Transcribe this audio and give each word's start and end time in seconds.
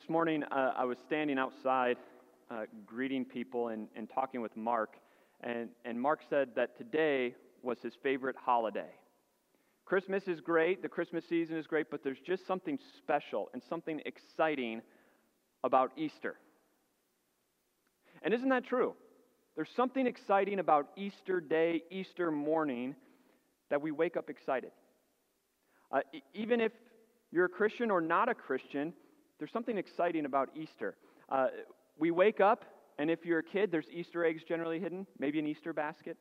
This 0.00 0.08
morning, 0.08 0.44
uh, 0.44 0.72
I 0.78 0.86
was 0.86 0.96
standing 1.06 1.38
outside 1.38 1.98
uh, 2.50 2.62
greeting 2.86 3.22
people 3.22 3.68
and, 3.68 3.86
and 3.94 4.08
talking 4.08 4.40
with 4.40 4.56
Mark, 4.56 4.96
and, 5.42 5.68
and 5.84 6.00
Mark 6.00 6.20
said 6.30 6.48
that 6.56 6.78
today 6.78 7.34
was 7.62 7.76
his 7.82 7.92
favorite 8.02 8.34
holiday. 8.34 8.88
Christmas 9.84 10.26
is 10.26 10.40
great, 10.40 10.80
the 10.80 10.88
Christmas 10.88 11.26
season 11.28 11.58
is 11.58 11.66
great, 11.66 11.90
but 11.90 12.02
there's 12.02 12.18
just 12.26 12.46
something 12.46 12.78
special 12.96 13.50
and 13.52 13.62
something 13.68 14.00
exciting 14.06 14.80
about 15.64 15.92
Easter. 15.98 16.36
And 18.22 18.32
isn't 18.32 18.48
that 18.48 18.64
true? 18.64 18.94
There's 19.54 19.68
something 19.76 20.06
exciting 20.06 20.60
about 20.60 20.88
Easter 20.96 21.42
Day, 21.42 21.82
Easter 21.90 22.30
morning, 22.30 22.94
that 23.68 23.82
we 23.82 23.90
wake 23.90 24.16
up 24.16 24.30
excited. 24.30 24.70
Uh, 25.92 26.00
even 26.32 26.62
if 26.62 26.72
you're 27.30 27.44
a 27.44 27.50
Christian 27.50 27.90
or 27.90 28.00
not 28.00 28.30
a 28.30 28.34
Christian, 28.34 28.94
there's 29.40 29.50
something 29.50 29.78
exciting 29.78 30.26
about 30.26 30.50
Easter. 30.54 30.94
Uh, 31.30 31.48
we 31.98 32.10
wake 32.10 32.40
up, 32.40 32.66
and 32.98 33.10
if 33.10 33.24
you're 33.24 33.38
a 33.38 33.42
kid, 33.42 33.72
there's 33.72 33.88
Easter 33.90 34.24
eggs 34.24 34.42
generally 34.46 34.78
hidden, 34.78 35.06
maybe 35.18 35.38
an 35.38 35.46
Easter 35.46 35.72
basket. 35.72 36.18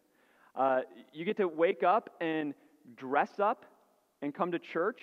Uh, 0.55 0.82
you 1.14 1.26
get 1.26 1.36
to 1.38 1.48
wake 1.48 1.84
up 1.84 2.09
and 2.22 2.54
dress 2.95 3.40
up 3.40 3.66
and 4.22 4.34
come 4.34 4.52
to 4.54 4.58
church. 4.58 5.02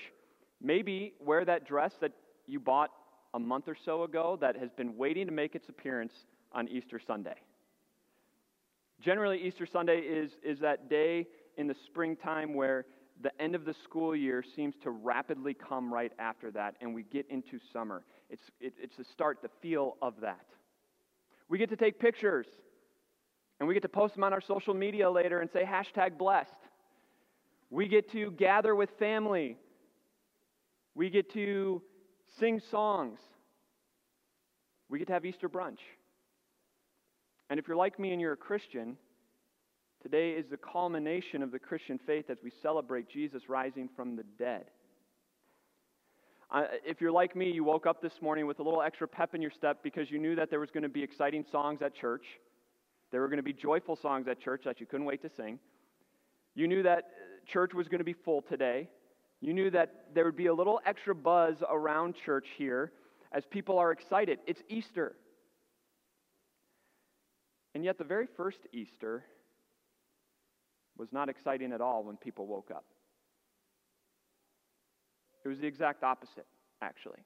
Maybe 0.62 1.12
wear 1.20 1.44
that 1.44 1.68
dress 1.68 1.92
that 2.00 2.12
you 2.46 2.58
bought 2.58 2.90
a 3.34 3.38
month 3.38 3.68
or 3.68 3.76
so 3.84 4.04
ago 4.04 4.38
that 4.40 4.56
has 4.56 4.70
been 4.72 4.96
waiting 4.96 5.26
to 5.26 5.32
make 5.32 5.54
its 5.54 5.68
appearance 5.68 6.14
on 6.52 6.68
Easter 6.68 6.98
Sunday. 7.06 7.36
Generally, 8.98 9.42
Easter 9.42 9.66
Sunday 9.66 9.98
is, 9.98 10.30
is 10.42 10.58
that 10.60 10.88
day 10.88 11.26
in 11.58 11.66
the 11.66 11.76
springtime 11.84 12.54
where 12.54 12.86
the 13.22 13.30
end 13.40 13.54
of 13.54 13.64
the 13.64 13.74
school 13.84 14.14
year 14.14 14.44
seems 14.54 14.74
to 14.82 14.90
rapidly 14.90 15.54
come 15.54 15.92
right 15.92 16.12
after 16.18 16.50
that, 16.52 16.76
and 16.80 16.94
we 16.94 17.02
get 17.04 17.26
into 17.30 17.58
summer. 17.72 18.04
It's, 18.28 18.42
it, 18.60 18.74
it's 18.80 18.96
the 18.96 19.04
start, 19.04 19.38
the 19.42 19.50
feel 19.62 19.96
of 20.02 20.14
that. 20.20 20.44
We 21.48 21.58
get 21.58 21.70
to 21.70 21.76
take 21.76 21.98
pictures, 21.98 22.46
and 23.58 23.68
we 23.68 23.74
get 23.74 23.82
to 23.82 23.88
post 23.88 24.14
them 24.14 24.24
on 24.24 24.32
our 24.32 24.40
social 24.40 24.74
media 24.74 25.10
later 25.10 25.40
and 25.40 25.50
say 25.50 25.62
hashtag 25.64 26.18
blessed. 26.18 26.50
We 27.70 27.88
get 27.88 28.10
to 28.12 28.30
gather 28.32 28.74
with 28.74 28.90
family. 28.98 29.56
We 30.94 31.10
get 31.10 31.32
to 31.32 31.82
sing 32.38 32.60
songs. 32.70 33.18
We 34.88 34.98
get 34.98 35.08
to 35.08 35.14
have 35.14 35.24
Easter 35.24 35.48
brunch. 35.48 35.78
And 37.48 37.58
if 37.58 37.66
you're 37.68 37.76
like 37.76 37.98
me 37.98 38.12
and 38.12 38.20
you're 38.20 38.32
a 38.32 38.36
Christian, 38.36 38.96
Today 40.06 40.30
is 40.34 40.46
the 40.48 40.56
culmination 40.56 41.42
of 41.42 41.50
the 41.50 41.58
Christian 41.58 41.98
faith 42.06 42.30
as 42.30 42.38
we 42.40 42.52
celebrate 42.62 43.08
Jesus 43.08 43.48
rising 43.48 43.88
from 43.96 44.14
the 44.14 44.22
dead. 44.38 44.66
Uh, 46.48 46.62
if 46.84 47.00
you're 47.00 47.10
like 47.10 47.34
me, 47.34 47.50
you 47.50 47.64
woke 47.64 47.86
up 47.86 48.00
this 48.00 48.22
morning 48.22 48.46
with 48.46 48.60
a 48.60 48.62
little 48.62 48.82
extra 48.82 49.08
pep 49.08 49.34
in 49.34 49.42
your 49.42 49.50
step 49.50 49.82
because 49.82 50.08
you 50.08 50.20
knew 50.20 50.36
that 50.36 50.48
there 50.48 50.60
was 50.60 50.70
going 50.70 50.84
to 50.84 50.88
be 50.88 51.02
exciting 51.02 51.44
songs 51.50 51.82
at 51.82 51.92
church. 51.92 52.22
There 53.10 53.20
were 53.20 53.26
going 53.26 53.38
to 53.38 53.42
be 53.42 53.52
joyful 53.52 53.96
songs 53.96 54.28
at 54.28 54.38
church 54.38 54.62
that 54.64 54.78
you 54.78 54.86
couldn't 54.86 55.06
wait 55.06 55.22
to 55.22 55.28
sing. 55.36 55.58
You 56.54 56.68
knew 56.68 56.84
that 56.84 57.06
church 57.44 57.74
was 57.74 57.88
going 57.88 57.98
to 57.98 58.04
be 58.04 58.12
full 58.12 58.42
today. 58.42 58.88
You 59.40 59.54
knew 59.54 59.72
that 59.72 60.04
there 60.14 60.24
would 60.24 60.36
be 60.36 60.46
a 60.46 60.54
little 60.54 60.80
extra 60.86 61.16
buzz 61.16 61.56
around 61.68 62.14
church 62.24 62.46
here 62.56 62.92
as 63.32 63.42
people 63.50 63.76
are 63.76 63.90
excited. 63.90 64.38
It's 64.46 64.62
Easter. 64.68 65.16
And 67.74 67.84
yet, 67.84 67.98
the 67.98 68.04
very 68.04 68.28
first 68.36 68.58
Easter 68.72 69.24
was 70.98 71.12
not 71.12 71.28
exciting 71.28 71.72
at 71.72 71.80
all 71.80 72.04
when 72.04 72.16
people 72.16 72.46
woke 72.46 72.70
up. 72.70 72.84
It 75.44 75.48
was 75.48 75.58
the 75.58 75.66
exact 75.66 76.02
opposite, 76.02 76.46
actually. 76.82 77.20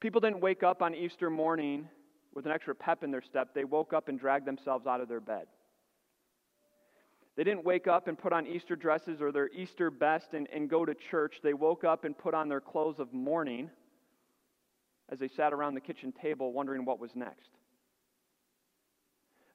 People 0.00 0.20
didn't 0.20 0.40
wake 0.40 0.62
up 0.62 0.82
on 0.82 0.94
Easter 0.94 1.28
morning 1.30 1.88
with 2.34 2.46
an 2.46 2.52
extra 2.52 2.74
pep 2.74 3.02
in 3.02 3.10
their 3.10 3.22
step. 3.22 3.54
They 3.54 3.64
woke 3.64 3.92
up 3.92 4.08
and 4.08 4.18
dragged 4.18 4.46
themselves 4.46 4.86
out 4.86 5.00
of 5.00 5.08
their 5.08 5.20
bed. 5.20 5.46
They 7.36 7.44
didn't 7.44 7.64
wake 7.64 7.86
up 7.86 8.08
and 8.08 8.18
put 8.18 8.32
on 8.32 8.46
Easter 8.46 8.76
dresses 8.76 9.20
or 9.20 9.32
their 9.32 9.48
Easter 9.48 9.90
best 9.90 10.34
and, 10.34 10.48
and 10.52 10.68
go 10.68 10.84
to 10.84 10.94
church. 10.94 11.36
They 11.42 11.54
woke 11.54 11.84
up 11.84 12.04
and 12.04 12.16
put 12.16 12.34
on 12.34 12.48
their 12.48 12.60
clothes 12.60 12.98
of 12.98 13.12
mourning 13.12 13.70
as 15.10 15.18
they 15.18 15.28
sat 15.28 15.52
around 15.52 15.74
the 15.74 15.80
kitchen 15.80 16.12
table 16.12 16.52
wondering 16.52 16.84
what 16.84 17.00
was 17.00 17.10
next. 17.14 17.50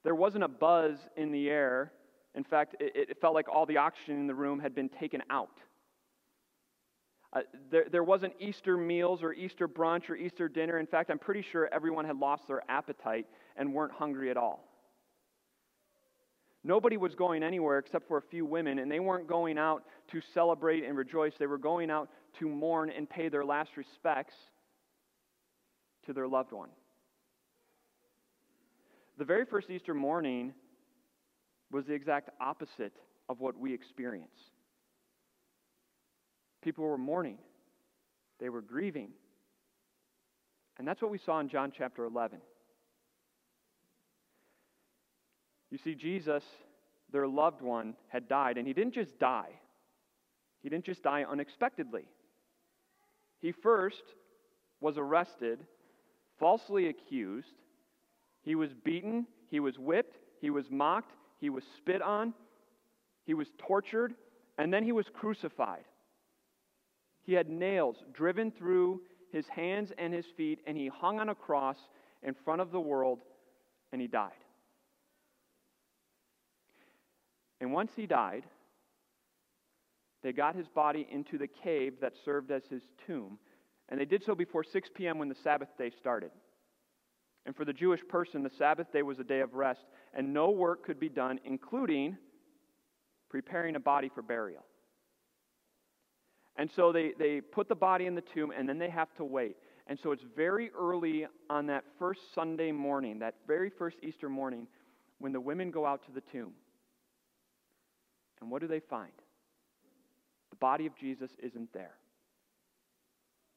There 0.04 0.16
wasn't 0.16 0.44
a 0.44 0.50
buzz 0.50 0.98
in 1.16 1.32
the 1.32 1.50
air 1.50 1.92
in 2.36 2.44
fact, 2.44 2.76
it, 2.80 3.10
it 3.10 3.22
felt 3.22 3.34
like 3.34 3.48
all 3.50 3.66
the 3.66 3.78
oxygen 3.78 4.20
in 4.20 4.28
the 4.28 4.36
room 4.36 4.60
had 4.60 4.76
been 4.76 4.90
taken 4.90 5.22
out. 5.30 5.58
Uh, 7.34 7.42
there, 7.70 7.86
there 7.92 8.04
wasn't 8.04 8.34
Easter 8.40 8.78
meals 8.78 9.22
or 9.22 9.34
Easter 9.34 9.68
brunch 9.68 10.10
or 10.10 10.16
Easter 10.16 10.48
dinner. 10.48 10.80
In 10.80 10.88
fact, 10.88 11.10
I'm 11.10 11.20
pretty 11.20 11.42
sure 11.42 11.70
everyone 11.74 12.06
had 12.06 12.18
lost 12.18 12.48
their 12.48 12.62
appetite 12.70 13.26
and 13.58 13.74
weren't 13.74 13.92
hungry 13.92 14.30
at 14.32 14.38
all. 14.38 14.64
Nobody 16.64 16.98
was 16.98 17.14
going 17.14 17.44
anywhere 17.44 17.78
except 17.78 18.08
for 18.08 18.18
a 18.18 18.22
few 18.22 18.46
women, 18.46 18.80
and 18.80 18.92
they 18.92 19.00
weren't 19.00 19.28
going 19.28 19.58
out 19.58 19.84
to 20.12 20.22
celebrate 20.34 20.84
and 20.84 20.98
rejoice. 20.98 21.34
They 21.38 21.46
were 21.46 21.60
going 21.60 21.92
out 21.92 22.10
to 22.40 22.50
mourn 22.50 22.90
and 22.90 23.08
pay 23.08 23.30
their 23.30 23.46
last 23.46 23.78
respects 23.78 24.34
to 26.06 26.14
their 26.14 26.28
loved 26.28 26.54
one. 26.54 26.70
The 29.18 29.26
very 29.26 29.46
first 29.46 29.70
Easter 29.70 29.94
morning, 29.94 30.54
was 31.72 31.86
the 31.86 31.94
exact 31.94 32.30
opposite 32.40 32.94
of 33.30 33.40
what 33.40 33.58
we 33.58 33.74
experience. 33.74 34.30
People 36.62 36.86
were 36.86 36.98
mourning, 36.98 37.38
they 38.40 38.50
were 38.50 38.62
grieving. 38.62 39.10
And 40.78 40.86
that's 40.86 41.02
what 41.02 41.12
we 41.12 41.20
saw 41.20 41.40
in 41.40 41.48
John 41.48 41.72
chapter 41.76 42.04
11. 42.04 42.40
You 45.72 45.78
see, 45.78 45.96
Jesus, 45.96 46.44
their 47.12 47.28
loved 47.28 47.62
one, 47.62 47.96
had 48.10 48.28
died, 48.28 48.58
and 48.58 48.68
he 48.68 48.74
didn't 48.74 48.94
just 48.94 49.18
die. 49.20 49.52
He 50.62 50.70
didn't 50.70 50.86
just 50.86 51.04
die 51.04 51.24
unexpectedly. 51.24 52.06
He 53.42 53.52
first 53.52 54.04
was 54.82 54.98
arrested, 54.98 55.60
falsely 56.40 56.88
accused. 56.88 57.54
He 58.42 58.56
was 58.56 58.72
beaten, 58.74 59.28
he 59.50 59.60
was 59.60 59.78
whipped, 59.78 60.18
he 60.42 60.50
was 60.50 60.66
mocked, 60.70 61.12
he 61.40 61.50
was 61.50 61.64
spit 61.78 62.02
on, 62.02 62.34
he 63.26 63.34
was 63.34 63.48
tortured, 63.58 64.14
and 64.58 64.74
then 64.74 64.84
he 64.84 64.92
was 64.92 65.08
crucified. 65.14 65.86
He 67.24 67.34
had 67.34 67.50
nails 67.50 67.98
driven 68.14 68.52
through 68.52 69.02
his 69.32 69.48
hands 69.48 69.92
and 69.98 70.14
his 70.14 70.26
feet, 70.38 70.60
and 70.68 70.78
he 70.78 70.88
hung 70.88 71.20
on 71.20 71.30
a 71.30 71.36
cross 71.36 71.78
in 72.24 72.36
front 72.46 72.62
of 72.62 72.72
the 72.72 72.80
world, 72.80 73.20
and 73.92 74.00
he 74.02 74.08
died. 74.08 74.32
And 77.60 77.74
once 77.74 77.92
he 77.96 78.06
died, 78.06 78.44
they 80.22 80.34
got 80.34 80.56
his 80.56 80.68
body 80.68 81.08
into 81.12 81.38
the 81.38 81.48
cave 81.48 81.96
that 82.02 82.14
served 82.24 82.52
as 82.52 82.64
his 82.70 82.84
tomb. 83.06 83.38
And 83.90 84.00
they 84.00 84.06
did 84.06 84.24
so 84.24 84.36
before 84.36 84.64
6 84.64 84.90
p.m. 84.96 85.20
when 85.20 85.30
the 85.30 85.36
Sabbath 85.36 85.70
day 85.78 85.92
started. 86.00 86.32
And 87.46 87.56
for 87.56 87.66
the 87.66 87.74
Jewish 87.74 88.02
person, 88.08 88.42
the 88.44 88.50
Sabbath 88.58 88.92
day 88.92 89.04
was 89.04 89.20
a 89.20 89.24
day 89.24 89.42
of 89.42 89.54
rest, 89.54 89.86
and 90.14 90.34
no 90.34 90.50
work 90.50 90.84
could 90.84 91.00
be 91.00 91.10
done, 91.10 91.40
including 91.46 92.18
preparing 93.30 93.76
a 93.76 93.80
body 93.80 94.10
for 94.14 94.22
burial. 94.22 94.66
And 96.56 96.70
so 96.76 96.92
they, 96.92 97.14
they 97.20 97.42
put 97.42 97.68
the 97.68 97.76
body 97.76 98.06
in 98.06 98.16
the 98.16 98.22
tomb, 98.22 98.52
and 98.58 98.68
then 98.68 98.80
they 98.80 98.90
have 98.90 99.14
to 99.16 99.26
wait. 99.26 99.58
And 99.88 100.00
so 100.00 100.12
it's 100.12 100.24
very 100.36 100.72
early 100.72 101.28
on 101.50 101.68
that 101.68 101.84
first 102.00 102.22
Sunday 102.34 102.72
morning, 102.72 103.20
that 103.20 103.36
very 103.46 103.70
first 103.70 103.98
Easter 104.02 104.30
morning, 104.30 104.68
when 105.20 105.32
the 105.32 105.40
women 105.40 105.70
go 105.70 105.86
out 105.86 106.04
to 106.06 106.12
the 106.12 106.22
tomb. 106.22 106.54
And 108.42 108.50
what 108.50 108.62
do 108.62 108.68
they 108.68 108.80
find? 108.80 109.12
The 110.50 110.56
body 110.56 110.86
of 110.86 110.96
Jesus 110.96 111.32
isn't 111.44 111.72
there. 111.74 111.96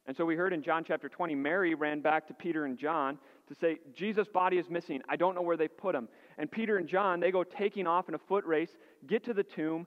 And 0.08 0.16
so 0.16 0.24
we 0.24 0.36
heard 0.36 0.54
in 0.54 0.62
John 0.62 0.84
chapter 0.84 1.06
20, 1.06 1.34
Mary 1.34 1.74
ran 1.74 2.00
back 2.00 2.26
to 2.28 2.34
Peter 2.34 2.64
and 2.64 2.78
John 2.78 3.18
to 3.46 3.54
say, 3.54 3.78
Jesus' 3.94 4.26
body 4.26 4.56
is 4.56 4.70
missing. 4.70 5.02
I 5.06 5.16
don't 5.16 5.34
know 5.34 5.42
where 5.42 5.58
they 5.58 5.68
put 5.68 5.94
him. 5.94 6.08
And 6.38 6.50
Peter 6.50 6.78
and 6.78 6.88
John, 6.88 7.20
they 7.20 7.30
go 7.30 7.44
taking 7.44 7.86
off 7.86 8.08
in 8.08 8.14
a 8.14 8.18
foot 8.18 8.46
race, 8.46 8.70
get 9.06 9.22
to 9.24 9.34
the 9.34 9.42
tomb, 9.42 9.86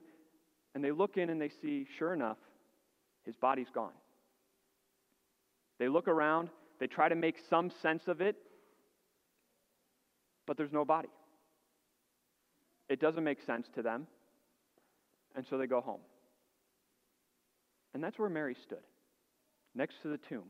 and 0.76 0.84
they 0.84 0.92
look 0.92 1.16
in 1.16 1.28
and 1.28 1.40
they 1.40 1.50
see, 1.60 1.88
sure 1.98 2.14
enough, 2.14 2.36
his 3.24 3.34
body's 3.34 3.66
gone. 3.74 3.90
They 5.80 5.88
look 5.88 6.06
around, 6.06 6.50
they 6.78 6.86
try 6.86 7.08
to 7.08 7.16
make 7.16 7.34
some 7.50 7.72
sense 7.82 8.06
of 8.06 8.20
it, 8.20 8.36
but 10.46 10.56
there's 10.56 10.72
no 10.72 10.84
body. 10.84 11.10
It 12.88 13.00
doesn't 13.00 13.24
make 13.24 13.42
sense 13.44 13.66
to 13.74 13.82
them, 13.82 14.06
and 15.34 15.44
so 15.50 15.58
they 15.58 15.66
go 15.66 15.80
home. 15.80 16.00
And 17.92 18.04
that's 18.04 18.20
where 18.20 18.30
Mary 18.30 18.54
stood 18.62 18.84
next 19.74 20.02
to 20.02 20.08
the 20.08 20.18
tomb. 20.18 20.44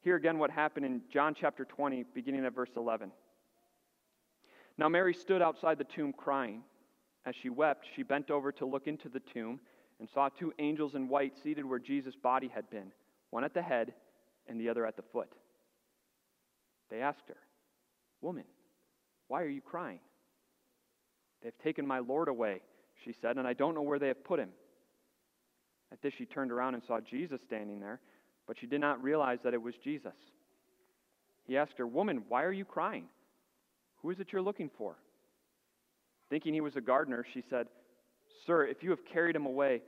Hear 0.00 0.16
again 0.16 0.38
what 0.38 0.50
happened 0.50 0.86
in 0.86 1.02
John 1.12 1.34
chapter 1.38 1.64
20, 1.64 2.04
beginning 2.14 2.44
at 2.44 2.54
verse 2.54 2.70
11. 2.76 3.10
Now 4.78 4.88
Mary 4.88 5.14
stood 5.14 5.42
outside 5.42 5.78
the 5.78 5.84
tomb 5.84 6.12
crying. 6.12 6.62
As 7.24 7.34
she 7.34 7.48
wept, 7.48 7.86
she 7.96 8.04
bent 8.04 8.30
over 8.30 8.52
to 8.52 8.66
look 8.66 8.86
into 8.86 9.08
the 9.08 9.20
tomb 9.20 9.58
and 9.98 10.08
saw 10.08 10.28
two 10.28 10.52
angels 10.58 10.94
in 10.94 11.08
white 11.08 11.32
seated 11.42 11.64
where 11.64 11.80
Jesus' 11.80 12.14
body 12.14 12.48
had 12.54 12.70
been, 12.70 12.92
one 13.30 13.42
at 13.42 13.54
the 13.54 13.62
head 13.62 13.94
and 14.46 14.60
the 14.60 14.68
other 14.68 14.86
at 14.86 14.96
the 14.96 15.02
foot. 15.02 15.32
They 16.88 17.00
asked 17.00 17.28
her, 17.28 17.36
Woman, 18.20 18.44
why 19.28 19.42
are 19.42 19.48
you 19.48 19.60
crying? 19.60 19.98
They've 21.42 21.58
taken 21.58 21.86
my 21.86 21.98
Lord 21.98 22.28
away, 22.28 22.60
she 23.04 23.12
said, 23.12 23.38
and 23.38 23.46
I 23.46 23.54
don't 23.54 23.74
know 23.74 23.82
where 23.82 23.98
they 23.98 24.08
have 24.08 24.24
put 24.24 24.38
him. 24.38 24.50
At 25.92 26.02
this, 26.02 26.12
she 26.16 26.26
turned 26.26 26.50
around 26.50 26.74
and 26.74 26.82
saw 26.82 27.00
Jesus 27.00 27.40
standing 27.46 27.80
there, 27.80 28.00
but 28.46 28.56
she 28.58 28.66
did 28.66 28.80
not 28.80 29.02
realize 29.02 29.38
that 29.44 29.54
it 29.54 29.62
was 29.62 29.74
Jesus. 29.82 30.14
He 31.46 31.56
asked 31.56 31.78
her, 31.78 31.86
Woman, 31.86 32.24
why 32.28 32.42
are 32.42 32.52
you 32.52 32.64
crying? 32.64 33.04
Who 34.02 34.10
is 34.10 34.20
it 34.20 34.28
you're 34.32 34.42
looking 34.42 34.70
for? 34.76 34.96
Thinking 36.28 36.54
he 36.54 36.60
was 36.60 36.76
a 36.76 36.80
gardener, 36.80 37.24
she 37.32 37.42
said, 37.48 37.68
Sir, 38.46 38.66
if 38.66 38.82
you 38.82 38.90
have 38.90 39.04
carried 39.04 39.36
him 39.36 39.46
away, 39.46 39.82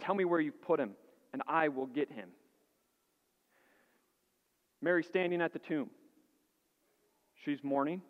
tell 0.00 0.14
me 0.14 0.24
where 0.24 0.40
you've 0.40 0.60
put 0.62 0.78
him, 0.78 0.90
and 1.32 1.42
I 1.48 1.68
will 1.68 1.86
get 1.86 2.10
him. 2.10 2.28
Mary 4.82 5.02
standing 5.02 5.40
at 5.40 5.52
the 5.52 5.58
tomb. 5.60 5.88
She's 7.44 7.62
mourning, 7.62 8.02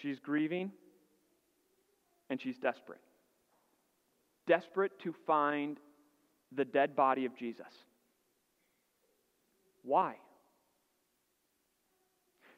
she's 0.00 0.18
grieving, 0.18 0.70
and 2.28 2.40
she's 2.40 2.58
desperate. 2.58 3.00
Desperate 4.46 4.98
to 5.00 5.14
find 5.26 5.78
the 6.54 6.64
dead 6.64 6.94
body 6.96 7.24
of 7.24 7.36
Jesus. 7.36 7.66
Why? 9.82 10.16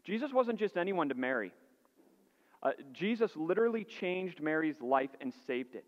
Jesus 0.04 0.32
wasn't 0.32 0.58
just 0.58 0.76
anyone 0.76 1.08
to 1.08 1.14
Mary. 1.14 1.52
Uh, 2.62 2.70
Jesus 2.92 3.32
literally 3.36 3.84
changed 3.84 4.40
Mary's 4.40 4.80
life 4.80 5.10
and 5.20 5.32
saved 5.46 5.74
it. 5.74 5.84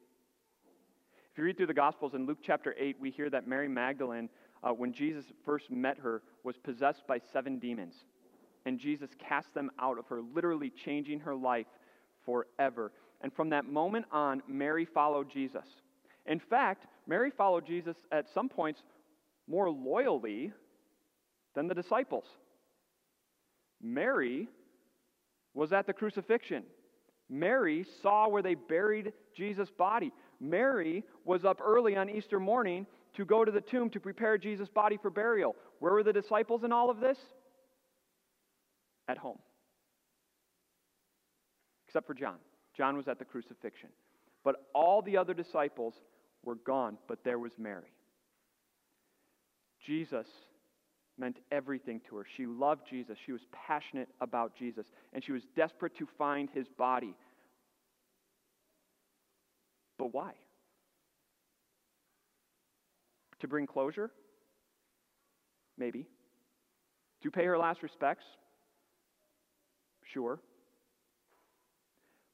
If 1.32 1.38
you 1.38 1.44
read 1.44 1.56
through 1.56 1.66
the 1.66 1.74
Gospels 1.74 2.14
in 2.14 2.26
Luke 2.26 2.38
chapter 2.42 2.74
8, 2.78 2.96
we 2.98 3.10
hear 3.10 3.28
that 3.28 3.46
Mary 3.46 3.68
Magdalene, 3.68 4.30
uh, 4.62 4.70
when 4.70 4.92
Jesus 4.92 5.26
first 5.44 5.70
met 5.70 5.98
her, 5.98 6.22
was 6.44 6.56
possessed 6.56 7.06
by 7.06 7.18
seven 7.32 7.58
demons. 7.58 8.04
And 8.64 8.78
Jesus 8.78 9.10
cast 9.18 9.52
them 9.54 9.70
out 9.78 9.98
of 9.98 10.06
her, 10.06 10.20
literally 10.20 10.70
changing 10.70 11.20
her 11.20 11.34
life 11.34 11.66
forever. 12.24 12.92
And 13.20 13.32
from 13.32 13.50
that 13.50 13.66
moment 13.66 14.06
on, 14.10 14.42
Mary 14.48 14.84
followed 14.84 15.30
Jesus. 15.30 15.66
In 16.26 16.40
fact, 16.40 16.86
Mary 17.06 17.30
followed 17.30 17.66
Jesus 17.66 17.96
at 18.10 18.26
some 18.34 18.48
points 18.48 18.82
more 19.48 19.70
loyally 19.70 20.52
than 21.54 21.68
the 21.68 21.74
disciples. 21.74 22.24
Mary 23.80 24.48
was 25.54 25.72
at 25.72 25.86
the 25.86 25.92
crucifixion. 25.92 26.64
Mary 27.28 27.84
saw 28.02 28.28
where 28.28 28.42
they 28.42 28.54
buried 28.54 29.12
Jesus' 29.34 29.70
body. 29.70 30.12
Mary 30.40 31.04
was 31.24 31.44
up 31.44 31.60
early 31.64 31.96
on 31.96 32.08
Easter 32.08 32.38
morning 32.38 32.86
to 33.14 33.24
go 33.24 33.44
to 33.44 33.50
the 33.50 33.60
tomb 33.60 33.90
to 33.90 34.00
prepare 34.00 34.38
Jesus' 34.38 34.68
body 34.68 34.98
for 35.00 35.10
burial. 35.10 35.56
Where 35.78 35.92
were 35.92 36.02
the 36.02 36.12
disciples 36.12 36.64
in 36.64 36.72
all 36.72 36.90
of 36.90 37.00
this? 37.00 37.18
At 39.08 39.18
home. 39.18 39.38
Except 41.88 42.06
for 42.06 42.14
John. 42.14 42.36
John 42.76 42.96
was 42.96 43.08
at 43.08 43.18
the 43.18 43.24
crucifixion. 43.24 43.88
But 44.44 44.56
all 44.74 45.02
the 45.02 45.16
other 45.16 45.34
disciples 45.34 45.94
were 46.46 46.54
gone, 46.54 46.96
but 47.08 47.24
there 47.24 47.38
was 47.38 47.52
Mary. 47.58 47.92
Jesus 49.84 50.26
meant 51.18 51.38
everything 51.50 52.00
to 52.08 52.16
her. 52.16 52.26
She 52.36 52.46
loved 52.46 52.82
Jesus. 52.88 53.18
She 53.24 53.32
was 53.32 53.42
passionate 53.52 54.08
about 54.20 54.56
Jesus. 54.56 54.86
And 55.12 55.22
she 55.22 55.32
was 55.32 55.42
desperate 55.54 55.96
to 55.98 56.06
find 56.18 56.48
his 56.50 56.66
body. 56.78 57.14
But 59.98 60.12
why? 60.12 60.32
To 63.40 63.48
bring 63.48 63.66
closure? 63.66 64.10
Maybe. 65.78 66.06
To 67.22 67.30
pay 67.30 67.44
her 67.44 67.58
last 67.58 67.82
respects? 67.82 68.24
Sure. 70.12 70.38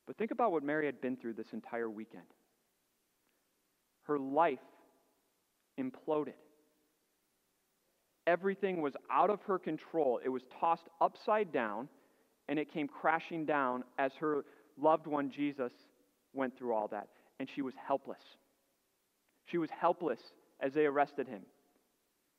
But 0.07 0.17
think 0.17 0.33
about 0.33 0.53
what 0.53 0.63
Mary 0.63 0.87
had 0.87 1.01
been 1.01 1.17
through 1.17 1.35
this 1.35 1.53
entire 1.53 1.89
weekend. 1.89 2.25
Her 4.05 4.19
life 4.19 4.59
imploded. 5.79 6.35
Everything 8.27 8.83
was 8.83 8.95
out 9.11 9.31
of 9.31 9.43
her 9.43 9.59
control. 9.59 10.21
It 10.25 10.29
was 10.29 10.43
tossed 10.61 10.89
upside 11.01 11.53
down, 11.53 11.89
and 12.49 12.59
it 12.59 12.73
came 12.73 12.87
crashing 12.87 13.45
down 13.45 13.85
as 13.99 14.13
her 14.21 14.45
loved 14.81 15.07
one, 15.07 15.31
Jesus, 15.31 15.73
went 16.33 16.57
through 16.57 16.73
all 16.73 16.89
that. 16.89 17.09
And 17.41 17.49
she 17.53 17.63
was 17.63 17.75
helpless. 17.75 18.23
She 19.47 19.59
was 19.59 19.71
helpless 19.71 20.21
as 20.61 20.73
they 20.73 20.87
arrested 20.87 21.27
him. 21.27 21.43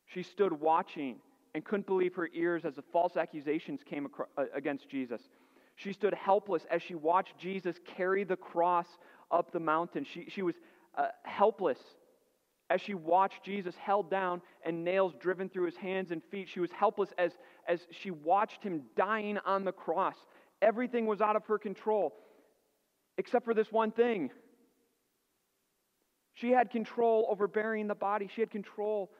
She 0.05 0.23
stood 0.23 0.53
watching 0.53 1.17
and 1.53 1.63
couldn't 1.63 1.87
believe 1.87 2.15
her 2.15 2.29
ears 2.33 2.63
as 2.65 2.75
the 2.75 2.83
false 2.93 3.17
accusations 3.17 3.81
came 3.87 4.07
uh, 4.37 4.45
against 4.55 4.89
Jesus. 4.89 5.21
She 5.75 5.93
stood 5.93 6.13
helpless 6.13 6.65
as 6.71 6.81
she 6.81 6.95
watched 6.95 7.37
Jesus 7.37 7.75
carry 7.97 8.23
the 8.23 8.35
cross 8.35 8.87
up 9.31 9.51
the 9.51 9.59
mountain. 9.59 10.05
She, 10.05 10.27
she 10.29 10.41
was 10.41 10.55
uh, 10.97 11.07
helpless 11.23 11.77
as 12.69 12.81
she 12.81 12.93
watched 12.93 13.43
Jesus 13.43 13.75
held 13.75 14.09
down 14.09 14.41
and 14.65 14.83
nails 14.83 15.13
driven 15.19 15.49
through 15.49 15.65
his 15.65 15.75
hands 15.75 16.11
and 16.11 16.21
feet. 16.31 16.47
She 16.51 16.59
was 16.59 16.71
helpless 16.71 17.09
as, 17.17 17.31
as 17.67 17.81
she 17.91 18.11
watched 18.11 18.63
him 18.63 18.83
dying 18.95 19.37
on 19.45 19.63
the 19.63 19.71
cross. 19.71 20.15
Everything 20.61 21.05
was 21.05 21.21
out 21.21 21.35
of 21.35 21.45
her 21.45 21.59
control, 21.59 22.13
except 23.17 23.45
for 23.45 23.53
this 23.53 23.71
one 23.71 23.91
thing. 23.91 24.31
She 26.35 26.49
had 26.49 26.71
control 26.71 27.27
over 27.29 27.47
burying 27.47 27.87
the 27.87 27.95
body, 27.95 28.29
she 28.33 28.41
had 28.41 28.49
control 28.49 29.11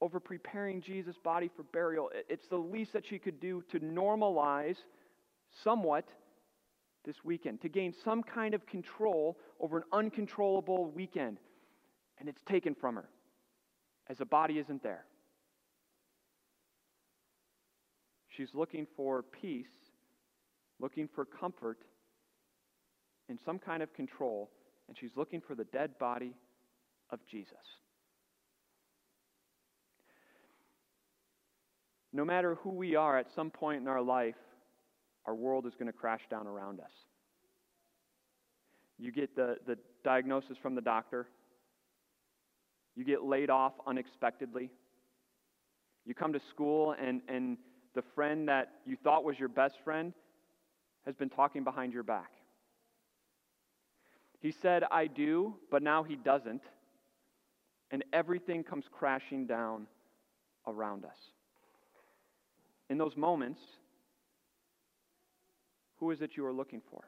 over 0.00 0.20
preparing 0.20 0.80
Jesus' 0.80 1.16
body 1.22 1.50
for 1.54 1.64
burial. 1.64 2.10
It's 2.28 2.46
the 2.48 2.56
least 2.56 2.92
that 2.92 3.04
she 3.06 3.18
could 3.18 3.40
do 3.40 3.62
to 3.72 3.80
normalize 3.80 4.76
somewhat 5.64 6.08
this 7.06 7.24
weekend, 7.24 7.62
to 7.62 7.68
gain 7.68 7.94
some 8.04 8.22
kind 8.22 8.52
of 8.52 8.66
control 8.66 9.38
over 9.60 9.78
an 9.78 9.84
uncontrollable 9.92 10.90
weekend 10.90 11.38
and 12.18 12.28
it's 12.28 12.42
taken 12.48 12.74
from 12.74 12.96
her 12.96 13.08
as 14.08 14.18
the 14.18 14.24
body 14.24 14.58
isn't 14.58 14.82
there. 14.82 15.04
She's 18.28 18.50
looking 18.52 18.86
for 18.96 19.22
peace, 19.22 19.66
looking 20.78 21.08
for 21.14 21.24
comfort 21.24 21.78
in 23.28 23.38
some 23.44 23.58
kind 23.58 23.82
of 23.82 23.92
control, 23.94 24.50
and 24.88 24.96
she's 24.98 25.16
looking 25.16 25.40
for 25.40 25.54
the 25.54 25.64
dead 25.64 25.98
body 25.98 26.34
of 27.10 27.20
Jesus. 27.30 27.54
No 32.12 32.24
matter 32.24 32.56
who 32.56 32.70
we 32.70 32.94
are 32.94 33.18
at 33.18 33.26
some 33.34 33.50
point 33.50 33.80
in 33.80 33.88
our 33.88 34.02
life, 34.02 34.36
our 35.26 35.34
world 35.34 35.66
is 35.66 35.74
going 35.74 35.86
to 35.86 35.92
crash 35.92 36.22
down 36.30 36.46
around 36.46 36.80
us. 36.80 36.90
You 38.98 39.12
get 39.12 39.34
the, 39.36 39.56
the 39.66 39.76
diagnosis 40.04 40.56
from 40.62 40.74
the 40.74 40.80
doctor, 40.80 41.26
you 42.94 43.04
get 43.04 43.22
laid 43.22 43.50
off 43.50 43.74
unexpectedly. 43.86 44.70
You 46.06 46.14
come 46.14 46.32
to 46.32 46.40
school, 46.50 46.94
and, 46.98 47.20
and 47.28 47.58
the 47.94 48.02
friend 48.14 48.48
that 48.48 48.70
you 48.86 48.96
thought 49.02 49.24
was 49.24 49.38
your 49.38 49.48
best 49.48 49.74
friend 49.84 50.14
has 51.04 51.14
been 51.14 51.28
talking 51.28 51.62
behind 51.62 51.92
your 51.92 52.04
back. 52.04 52.30
He 54.40 54.54
said, 54.62 54.84
I 54.90 55.08
do, 55.08 55.54
but 55.70 55.82
now 55.82 56.02
he 56.04 56.16
doesn't. 56.16 56.62
And 57.90 58.04
everything 58.12 58.64
comes 58.64 58.84
crashing 58.90 59.46
down 59.46 59.86
around 60.66 61.04
us. 61.04 61.16
In 62.88 62.98
those 62.98 63.16
moments, 63.16 63.60
who 65.98 66.10
is 66.10 66.20
it 66.20 66.32
you 66.36 66.44
are 66.46 66.52
looking 66.52 66.82
for? 66.90 67.04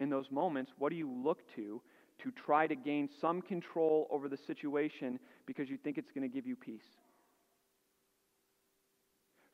In 0.00 0.10
those 0.10 0.30
moments, 0.30 0.72
what 0.78 0.90
do 0.90 0.96
you 0.96 1.10
look 1.10 1.40
to 1.56 1.80
to 2.22 2.32
try 2.32 2.66
to 2.66 2.74
gain 2.74 3.08
some 3.20 3.40
control 3.40 4.08
over 4.10 4.28
the 4.28 4.36
situation 4.36 5.18
because 5.46 5.68
you 5.68 5.76
think 5.76 5.98
it's 5.98 6.10
going 6.10 6.28
to 6.28 6.34
give 6.34 6.46
you 6.46 6.56
peace. 6.56 6.96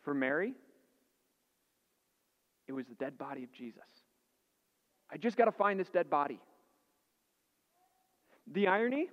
For 0.03 0.15
Mary, 0.15 0.55
it 2.67 2.73
was 2.73 2.87
the 2.87 2.95
dead 2.95 3.19
body 3.19 3.43
of 3.43 3.53
Jesus. 3.53 3.83
I 5.11 5.17
just 5.17 5.37
got 5.37 5.45
to 5.47 5.53
find 5.53 5.79
this 5.79 5.89
dead 5.91 6.11
body. 6.11 6.41
The 8.53 8.67
irony, 8.67 9.09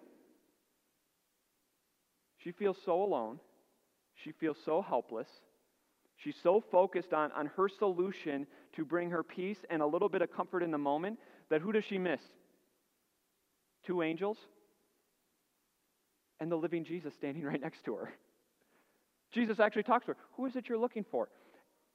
she 2.37 2.51
feels 2.51 2.77
so 2.85 3.03
alone. 3.03 3.39
She 4.23 4.31
feels 4.31 4.57
so 4.65 4.81
helpless. 4.81 5.27
She's 6.23 6.35
so 6.43 6.63
focused 6.71 7.13
on, 7.13 7.31
on 7.31 7.47
her 7.57 7.67
solution 7.67 8.45
to 8.75 8.85
bring 8.85 9.09
her 9.09 9.23
peace 9.23 9.57
and 9.69 9.81
a 9.81 9.85
little 9.85 10.09
bit 10.09 10.21
of 10.21 10.31
comfort 10.31 10.63
in 10.63 10.71
the 10.71 10.77
moment 10.77 11.19
that 11.49 11.61
who 11.61 11.71
does 11.71 11.83
she 11.83 11.97
miss? 11.97 12.21
two 13.85 14.01
angels, 14.01 14.37
and 16.39 16.51
the 16.51 16.55
living 16.55 16.83
Jesus 16.83 17.13
standing 17.13 17.43
right 17.51 17.61
next 17.61 17.83
to 17.85 17.95
her. 17.95 18.13
Jesus 19.31 19.59
actually 19.59 19.83
talks 19.83 20.05
to 20.05 20.13
her. 20.13 20.17
Who 20.35 20.45
is 20.45 20.55
it 20.55 20.67
you're 20.67 20.77
looking 20.77 21.05
for? 21.09 21.29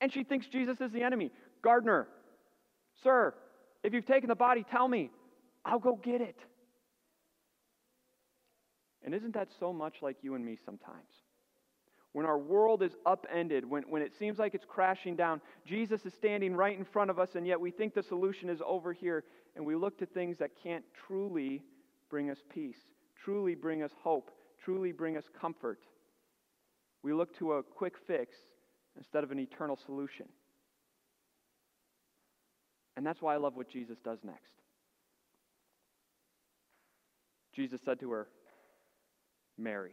And 0.01 0.13
she 0.13 0.25
thinks 0.25 0.47
Jesus 0.47 0.81
is 0.81 0.91
the 0.93 1.03
enemy. 1.03 1.31
Gardener, 1.63 2.07
sir, 3.03 3.35
if 3.83 3.93
you've 3.93 4.07
taken 4.07 4.29
the 4.29 4.35
body, 4.35 4.65
tell 4.71 4.89
me. 4.89 5.11
I'll 5.65 5.79
go 5.79 5.97
get 5.97 6.21
it. 6.21 6.39
And 9.05 9.15
isn't 9.15 9.35
that 9.35 9.49
so 9.61 9.73
much 9.73 9.97
like 10.01 10.17
you 10.23 10.35
and 10.35 10.45
me 10.45 10.59
sometimes? 10.65 11.05
When 12.17 12.25
our 12.25 12.39
world 12.39 12.83
is 12.83 12.93
upended, 13.05 13.69
when, 13.69 13.83
when 13.91 14.01
it 14.01 14.11
seems 14.19 14.39
like 14.39 14.55
it's 14.55 14.65
crashing 14.67 15.17
down, 15.17 15.39
Jesus 15.67 16.07
is 16.07 16.15
standing 16.15 16.57
right 16.57 16.79
in 16.79 16.83
front 16.83 17.11
of 17.11 17.19
us, 17.19 17.35
and 17.35 17.47
yet 17.47 17.61
we 17.61 17.71
think 17.71 17.93
the 17.93 18.03
solution 18.03 18.49
is 18.49 18.63
over 18.65 18.95
here, 18.95 19.23
and 19.55 19.67
we 19.67 19.75
look 19.75 19.99
to 19.99 20.07
things 20.07 20.39
that 20.39 20.53
can't 20.63 20.83
truly 21.07 21.63
bring 22.09 22.31
us 22.31 22.39
peace, 22.49 22.79
truly 23.23 23.55
bring 23.55 23.83
us 23.83 23.91
hope, 24.03 24.31
truly 24.65 24.93
bring 24.93 25.19
us 25.19 25.25
comfort. 25.39 25.81
We 27.03 27.13
look 27.13 27.39
to 27.39 27.53
a 27.53 27.63
quick 27.63 27.97
fix 28.07 28.35
instead 28.97 29.23
of 29.23 29.31
an 29.31 29.39
eternal 29.39 29.79
solution. 29.85 30.25
And 32.97 33.05
that's 33.05 33.21
why 33.21 33.35
I 33.35 33.37
love 33.37 33.57
what 33.57 33.69
Jesus 33.69 33.99
does 34.03 34.21
next. 34.25 34.55
Jesus 37.55 37.83
said 37.85 38.01
to 38.01 38.11
her, 38.13 38.29
Mary. 39.59 39.93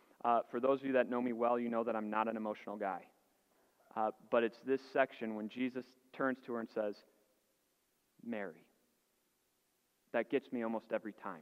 Uh, 0.23 0.41
for 0.49 0.59
those 0.59 0.79
of 0.79 0.85
you 0.85 0.93
that 0.93 1.09
know 1.09 1.21
me 1.21 1.33
well, 1.33 1.57
you 1.57 1.69
know 1.69 1.83
that 1.83 1.95
I'm 1.95 2.09
not 2.09 2.27
an 2.27 2.37
emotional 2.37 2.77
guy. 2.77 3.01
Uh, 3.95 4.11
but 4.29 4.43
it's 4.43 4.59
this 4.65 4.81
section 4.93 5.35
when 5.35 5.49
Jesus 5.49 5.85
turns 6.13 6.37
to 6.45 6.53
her 6.53 6.59
and 6.59 6.69
says, 6.73 6.95
Mary. 8.25 8.65
That 10.13 10.29
gets 10.29 10.51
me 10.51 10.63
almost 10.63 10.85
every 10.93 11.13
time. 11.13 11.41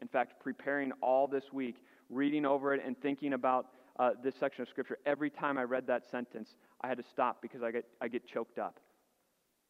In 0.00 0.08
fact, 0.08 0.40
preparing 0.40 0.92
all 1.02 1.26
this 1.26 1.44
week, 1.52 1.76
reading 2.08 2.46
over 2.46 2.74
it 2.74 2.82
and 2.84 2.98
thinking 3.00 3.32
about 3.32 3.66
uh, 3.98 4.10
this 4.22 4.34
section 4.38 4.62
of 4.62 4.68
Scripture, 4.68 4.98
every 5.04 5.28
time 5.28 5.58
I 5.58 5.64
read 5.64 5.86
that 5.88 6.08
sentence, 6.10 6.50
I 6.80 6.88
had 6.88 6.98
to 6.98 7.04
stop 7.12 7.42
because 7.42 7.62
I 7.62 7.72
get, 7.72 7.84
I 8.00 8.08
get 8.08 8.26
choked 8.26 8.58
up. 8.58 8.78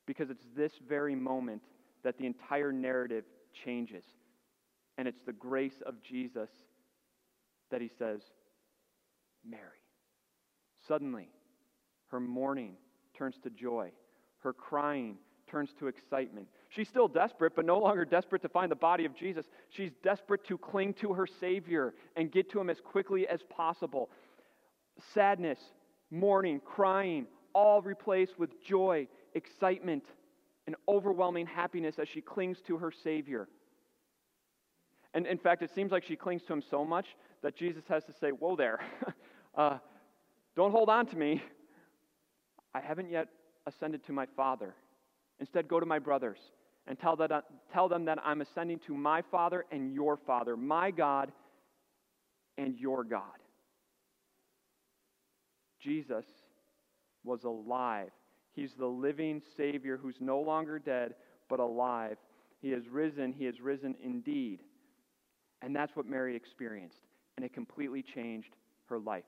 Because 0.06 0.30
it's 0.30 0.44
this 0.56 0.72
very 0.86 1.14
moment 1.14 1.62
that 2.04 2.18
the 2.18 2.26
entire 2.26 2.72
narrative 2.72 3.24
changes. 3.64 4.04
And 4.98 5.08
it's 5.08 5.20
the 5.26 5.32
grace 5.32 5.82
of 5.86 5.94
Jesus 6.02 6.50
that 7.70 7.80
he 7.80 7.90
says, 7.98 8.20
Mary. 9.44 9.62
Suddenly, 10.86 11.28
her 12.08 12.20
mourning 12.20 12.74
turns 13.16 13.36
to 13.42 13.50
joy, 13.50 13.92
her 14.40 14.52
crying 14.52 15.18
turns 15.48 15.70
to 15.78 15.86
excitement. 15.86 16.46
She's 16.68 16.88
still 16.88 17.08
desperate, 17.08 17.54
but 17.56 17.64
no 17.64 17.78
longer 17.78 18.04
desperate 18.04 18.42
to 18.42 18.48
find 18.48 18.70
the 18.70 18.76
body 18.76 19.04
of 19.04 19.14
Jesus. 19.14 19.46
She's 19.70 19.90
desperate 20.02 20.44
to 20.48 20.58
cling 20.58 20.94
to 20.94 21.14
her 21.14 21.26
Savior 21.26 21.94
and 22.16 22.30
get 22.30 22.50
to 22.50 22.60
him 22.60 22.70
as 22.70 22.80
quickly 22.80 23.26
as 23.26 23.40
possible. 23.48 24.10
Sadness, 25.14 25.58
mourning, 26.10 26.60
crying, 26.60 27.26
all 27.54 27.80
replaced 27.82 28.38
with 28.38 28.62
joy, 28.62 29.08
excitement, 29.34 30.04
and 30.66 30.76
overwhelming 30.86 31.46
happiness 31.46 31.98
as 31.98 32.08
she 32.08 32.20
clings 32.20 32.58
to 32.66 32.76
her 32.76 32.92
Savior. 33.02 33.48
And 35.14 35.26
in 35.26 35.38
fact, 35.38 35.62
it 35.62 35.70
seems 35.74 35.90
like 35.90 36.04
she 36.04 36.16
clings 36.16 36.42
to 36.44 36.52
him 36.52 36.62
so 36.70 36.84
much 36.84 37.06
that 37.42 37.56
Jesus 37.56 37.84
has 37.88 38.04
to 38.04 38.12
say, 38.12 38.30
Whoa 38.30 38.56
there, 38.56 38.80
uh, 39.56 39.78
don't 40.56 40.72
hold 40.72 40.88
on 40.88 41.06
to 41.06 41.16
me. 41.16 41.42
I 42.74 42.80
haven't 42.80 43.10
yet 43.10 43.28
ascended 43.66 44.04
to 44.06 44.12
my 44.12 44.26
Father. 44.36 44.74
Instead, 45.40 45.68
go 45.68 45.80
to 45.80 45.86
my 45.86 45.98
brothers 45.98 46.38
and 46.86 46.98
tell, 46.98 47.16
that, 47.16 47.30
uh, 47.30 47.42
tell 47.72 47.88
them 47.88 48.04
that 48.06 48.18
I'm 48.24 48.40
ascending 48.40 48.80
to 48.86 48.94
my 48.94 49.22
Father 49.22 49.64
and 49.70 49.94
your 49.94 50.16
Father, 50.16 50.56
my 50.56 50.90
God 50.90 51.32
and 52.56 52.76
your 52.76 53.04
God. 53.04 53.22
Jesus 55.80 56.24
was 57.24 57.44
alive. 57.44 58.10
He's 58.52 58.74
the 58.74 58.86
living 58.86 59.42
Savior 59.56 59.96
who's 59.96 60.16
no 60.20 60.40
longer 60.40 60.78
dead, 60.78 61.14
but 61.48 61.60
alive. 61.60 62.16
He 62.60 62.70
has 62.70 62.88
risen. 62.88 63.32
He 63.32 63.44
has 63.44 63.60
risen 63.60 63.94
indeed. 64.02 64.60
And 65.62 65.74
that's 65.74 65.94
what 65.96 66.06
Mary 66.06 66.36
experienced. 66.36 67.00
And 67.36 67.44
it 67.44 67.52
completely 67.52 68.02
changed 68.02 68.54
her 68.88 68.98
life. 68.98 69.24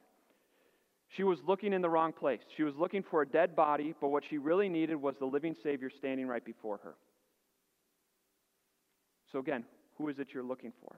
She 1.09 1.25
was 1.25 1.39
looking 1.47 1.73
in 1.73 1.83
the 1.83 1.91
wrong 1.91 2.13
place. 2.13 2.41
She 2.57 2.63
was 2.63 2.77
looking 2.77 3.03
for 3.03 3.23
a 3.23 3.27
dead 3.27 3.57
body, 3.57 3.95
but 4.01 4.09
what 4.09 4.23
she 4.29 4.39
really 4.39 4.69
needed 4.69 4.95
was 4.95 5.17
the 5.19 5.27
living 5.27 5.57
Savior 5.61 5.91
standing 5.91 6.27
right 6.29 6.45
before 6.45 6.79
her. 6.85 6.95
So, 9.33 9.41
again, 9.41 9.65
who 9.99 10.09
is 10.09 10.19
it 10.19 10.29
you're 10.33 10.45
looking 10.45 10.73
for? 10.81 10.97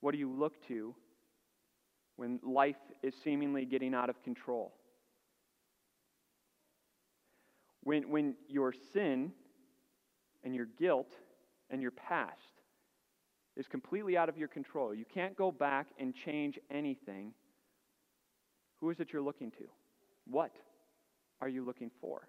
What 0.00 0.12
do 0.12 0.18
you 0.18 0.30
look 0.30 0.66
to 0.68 0.94
when 2.16 2.40
life 2.42 2.76
is 3.02 3.14
seemingly 3.22 3.66
getting 3.66 3.94
out 3.94 4.08
of 4.08 4.22
control? 4.22 4.72
When, 7.84 8.08
when 8.10 8.34
your 8.48 8.72
sin 8.92 9.32
and 10.44 10.54
your 10.54 10.66
guilt 10.78 11.12
and 11.70 11.82
your 11.82 11.90
past 11.90 12.51
is 13.56 13.66
completely 13.66 14.16
out 14.16 14.28
of 14.28 14.38
your 14.38 14.48
control, 14.48 14.94
you 14.94 15.04
can't 15.12 15.36
go 15.36 15.50
back 15.50 15.86
and 15.98 16.14
change 16.24 16.58
anything 16.70 17.32
who 18.82 18.90
is 18.90 18.98
it 18.98 19.12
you're 19.12 19.22
looking 19.22 19.52
to? 19.52 19.64
What 20.28 20.50
are 21.40 21.48
you 21.48 21.64
looking 21.64 21.88
for? 22.00 22.26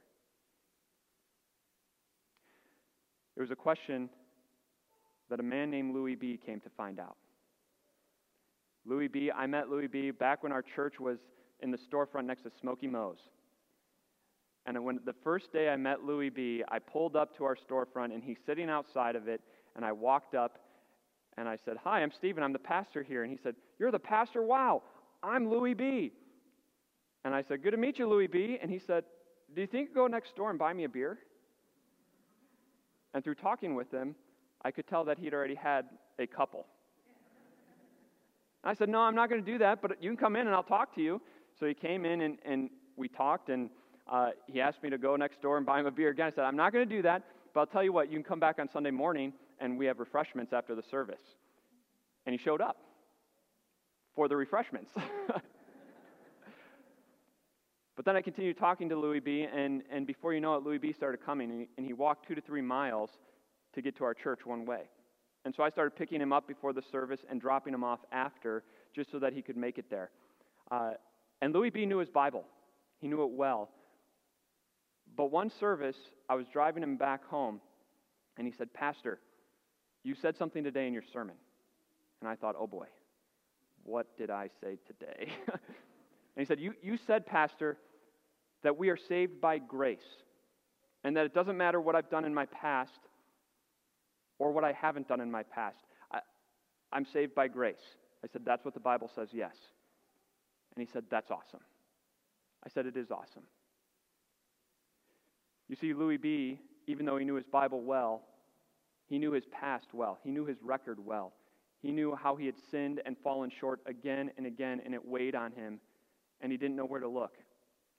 It 3.36 3.42
was 3.42 3.50
a 3.50 3.56
question 3.56 4.08
that 5.32 5.40
a 5.40 5.44
man 5.44 5.72
named 5.72 5.96
Louis 5.96 6.14
B. 6.14 6.40
came 6.46 6.60
to 6.60 6.70
find 6.78 7.00
out. 7.00 7.18
Louis 8.86 9.08
B., 9.08 9.32
I 9.32 9.48
met 9.48 9.68
Louis 9.68 9.88
B. 9.88 10.12
back 10.12 10.44
when 10.44 10.52
our 10.52 10.62
church 10.62 11.00
was 11.00 11.18
in 11.62 11.72
the 11.72 11.80
storefront 11.92 12.26
next 12.26 12.44
to 12.44 12.52
Smoky 12.62 12.86
Moe's. 12.86 13.18
And 14.68 14.84
when 14.86 15.00
the 15.06 15.16
first 15.24 15.52
day 15.52 15.70
I 15.70 15.76
met 15.76 16.04
Louis 16.04 16.30
B., 16.30 16.64
I 16.68 16.78
pulled 16.78 17.16
up 17.16 17.36
to 17.38 17.46
our 17.46 17.58
storefront 17.58 18.14
and 18.14 18.22
he's 18.24 18.38
sitting 18.46 18.70
outside 18.70 19.16
of 19.16 19.28
it. 19.28 19.42
And 19.76 19.84
I 19.84 19.92
walked 19.92 20.36
up 20.36 20.60
and 21.38 21.48
I 21.48 21.58
said, 21.66 21.78
Hi, 21.84 22.02
I'm 22.02 22.12
Stephen. 22.12 22.44
I'm 22.44 22.54
the 22.54 22.60
pastor 22.60 23.04
here. 23.04 23.24
And 23.24 23.32
he 23.32 23.38
said, 23.42 23.56
You're 23.80 23.92
the 23.92 24.00
pastor? 24.00 24.42
Wow, 24.42 24.84
I'm 25.22 25.50
Louis 25.50 25.74
B. 25.74 26.12
And 27.26 27.34
I 27.34 27.42
said, 27.42 27.64
Good 27.64 27.72
to 27.72 27.78
meet 27.78 28.00
you, 28.00 28.08
Louis 28.08 28.28
B. 28.28 28.58
And 28.62 28.70
he 28.70 28.80
said, 28.80 29.04
Do 29.54 29.62
you 29.62 29.68
think 29.68 29.90
you 29.90 29.96
go 29.96 30.08
next 30.08 30.36
door 30.36 30.50
and 30.50 30.60
buy 30.60 30.74
me 30.74 30.84
a 30.84 30.90
beer? 30.90 31.20
And 33.14 33.24
through 33.24 33.36
talking 33.36 33.76
with 33.76 33.92
him, 33.92 34.16
I 34.64 34.72
could 34.72 34.88
tell 34.88 35.04
that 35.06 35.20
he'd 35.20 35.34
already 35.34 35.56
had 35.56 35.86
a 36.20 36.28
couple. 36.28 36.66
I 38.64 38.74
said, 38.74 38.90
No, 38.90 39.02
I'm 39.02 39.16
not 39.16 39.30
going 39.30 39.44
to 39.44 39.52
do 39.52 39.58
that, 39.60 39.82
but 39.82 40.02
you 40.02 40.10
can 40.10 40.18
come 40.18 40.36
in 40.36 40.48
and 40.48 40.56
I'll 40.56 40.64
talk 40.64 40.96
to 40.96 41.02
you. 41.02 41.22
So 41.60 41.66
he 41.66 41.74
came 41.74 42.06
in 42.06 42.22
and, 42.22 42.38
and 42.46 42.70
we 42.96 43.08
talked, 43.08 43.50
and 43.50 43.70
uh, 44.12 44.30
he 44.48 44.62
asked 44.62 44.84
me 44.84 44.90
to 44.90 44.98
go 44.98 45.16
next 45.16 45.42
door 45.42 45.58
and 45.58 45.66
buy 45.66 45.80
him 45.80 45.86
a 45.86 45.92
beer 45.92 46.10
again. 46.10 46.28
I 46.28 46.30
said, 46.30 46.44
I'm 46.44 46.56
not 46.56 46.74
going 46.74 46.88
to 46.88 46.96
do 46.96 47.02
that, 47.04 47.24
but 47.54 47.62
I'll 47.62 47.66
tell 47.68 47.84
you 47.84 47.94
what, 47.94 48.10
you 48.10 48.16
can 48.16 48.24
come 48.24 48.40
back 48.40 48.60
on 48.60 48.70
Sunday 48.70 48.92
morning 48.92 49.34
and 49.60 49.78
we 49.78 49.86
have 49.86 50.00
refreshments 50.00 50.54
after 50.54 50.76
the 50.76 50.84
service. 50.84 51.22
And 52.26 52.34
he 52.34 52.44
showed 52.44 52.62
up 52.62 52.78
for 54.16 54.28
the 54.28 54.36
refreshments. 54.36 54.92
But 57.96 58.06
then 58.06 58.16
I 58.16 58.22
continued 58.22 58.58
talking 58.58 58.90
to 58.90 58.96
Louis 58.96 59.20
B., 59.20 59.44
and, 59.44 59.84
and 59.92 60.08
before 60.08 60.34
you 60.34 60.42
know 60.42 60.56
it, 60.56 60.64
Louis 60.64 60.80
B. 60.80 60.92
started 60.92 61.24
coming, 61.24 61.52
and 61.52 61.60
he, 61.62 61.68
and 61.78 61.86
he 61.86 61.94
walked 61.94 62.28
two 62.28 62.36
to 62.36 62.42
three 62.42 62.62
miles 62.62 63.12
to 63.74 63.82
get 63.82 63.96
to 63.98 64.04
our 64.04 64.14
church 64.14 64.46
one 64.46 64.66
way. 64.66 64.90
And 65.46 65.54
so 65.54 65.62
I 65.62 65.70
started 65.70 65.96
picking 65.96 66.20
him 66.20 66.34
up 66.34 66.48
before 66.48 66.74
the 66.74 66.82
service 66.82 67.20
and 67.30 67.40
dropping 67.40 67.74
him 67.74 67.84
off 67.84 68.00
after, 68.12 68.64
just 68.96 69.12
so 69.12 69.20
that 69.20 69.34
he 69.34 69.42
could 69.42 69.58
make 69.58 69.78
it 69.78 69.86
there. 69.90 70.10
Uh, 70.72 70.92
and 71.42 71.54
Louis 71.54 71.70
B. 71.70 71.86
knew 71.86 72.00
his 72.00 72.10
Bible, 72.10 72.46
he 73.00 73.08
knew 73.08 73.24
it 73.24 73.32
well. 73.32 73.70
But 75.16 75.32
one 75.32 75.50
service, 75.50 75.98
I 76.30 76.36
was 76.36 76.48
driving 76.52 76.84
him 76.84 76.98
back 76.98 77.26
home, 77.26 77.62
and 78.38 78.48
he 78.48 78.54
said, 78.54 78.74
Pastor, 78.74 79.20
you 80.04 80.16
said 80.16 80.36
something 80.38 80.64
today 80.64 80.88
in 80.88 80.94
your 80.94 81.04
sermon. 81.14 81.36
And 82.22 82.30
I 82.30 82.36
thought, 82.36 82.56
oh 82.58 82.68
boy, 82.68 82.88
what 83.84 84.18
did 84.18 84.30
I 84.30 84.50
say 84.62 84.78
today? 84.88 85.32
And 86.36 86.42
he 86.44 86.48
said, 86.48 86.60
you, 86.60 86.74
you 86.82 86.98
said, 87.06 87.26
Pastor, 87.26 87.78
that 88.64 88.78
we 88.78 88.90
are 88.90 88.98
saved 88.98 89.40
by 89.40 89.60
grace, 89.60 90.00
and 91.04 91.16
that 91.16 91.26
it 91.26 91.34
doesn't 91.34 91.58
matter 91.58 91.80
what 91.80 91.96
I've 91.96 92.10
done 92.10 92.26
in 92.26 92.34
my 92.34 92.46
past 92.48 93.00
or 94.40 94.52
what 94.52 94.64
I 94.64 94.72
haven't 94.72 95.08
done 95.08 95.22
in 95.22 95.30
my 95.30 95.44
past. 95.44 95.78
I, 96.12 96.20
I'm 96.92 97.06
saved 97.06 97.36
by 97.36 97.48
grace. 97.48 97.76
I 98.24 98.28
said, 98.32 98.42
That's 98.46 98.66
what 98.66 98.74
the 98.74 98.80
Bible 98.80 99.12
says, 99.14 99.30
yes. 99.32 99.56
And 100.76 100.86
he 100.86 100.92
said, 100.92 101.04
That's 101.12 101.30
awesome. 101.30 101.60
I 102.66 102.70
said, 102.70 102.88
It 102.88 102.98
is 102.98 103.12
awesome. 103.12 103.44
You 105.68 105.76
see, 105.76 105.94
Louis 105.94 106.18
B., 106.18 106.60
even 106.88 107.06
though 107.06 107.18
he 107.18 107.26
knew 107.26 107.36
his 107.36 107.46
Bible 107.46 107.82
well, 107.82 108.24
he 109.08 109.18
knew 109.18 109.32
his 109.32 109.46
past 109.52 109.88
well, 109.94 110.20
he 110.24 110.32
knew 110.32 110.46
his 110.46 110.58
record 110.62 110.98
well. 111.04 111.34
He 111.82 111.92
knew 111.92 112.16
how 112.16 112.36
he 112.36 112.46
had 112.46 112.56
sinned 112.72 113.02
and 113.06 113.18
fallen 113.24 113.52
short 113.60 113.82
again 113.86 114.32
and 114.38 114.46
again, 114.46 114.82
and 114.86 114.94
it 114.94 115.06
weighed 115.06 115.36
on 115.36 115.52
him, 115.52 115.80
and 116.42 116.52
he 116.52 116.58
didn't 116.58 116.78
know 116.78 116.86
where 116.86 117.02
to 117.02 117.08
look. 117.08 117.38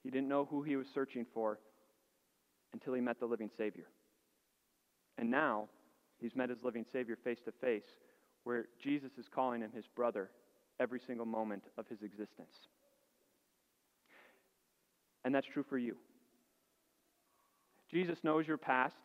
He 0.03 0.09
didn't 0.09 0.27
know 0.27 0.45
who 0.45 0.63
he 0.63 0.75
was 0.75 0.87
searching 0.93 1.25
for 1.33 1.59
until 2.73 2.93
he 2.93 3.01
met 3.01 3.19
the 3.19 3.25
living 3.25 3.49
Savior. 3.57 3.85
And 5.17 5.29
now 5.29 5.69
he's 6.19 6.35
met 6.35 6.49
his 6.49 6.63
living 6.63 6.85
Savior 6.91 7.17
face 7.23 7.39
to 7.45 7.51
face, 7.51 7.85
where 8.43 8.65
Jesus 8.81 9.11
is 9.17 9.27
calling 9.33 9.61
him 9.61 9.71
his 9.73 9.85
brother 9.87 10.29
every 10.79 10.99
single 10.99 11.25
moment 11.25 11.63
of 11.77 11.87
his 11.87 12.01
existence. 12.01 12.67
And 15.23 15.33
that's 15.33 15.47
true 15.47 15.65
for 15.67 15.77
you. 15.77 15.95
Jesus 17.91 18.17
knows 18.23 18.47
your 18.47 18.57
past. 18.57 18.95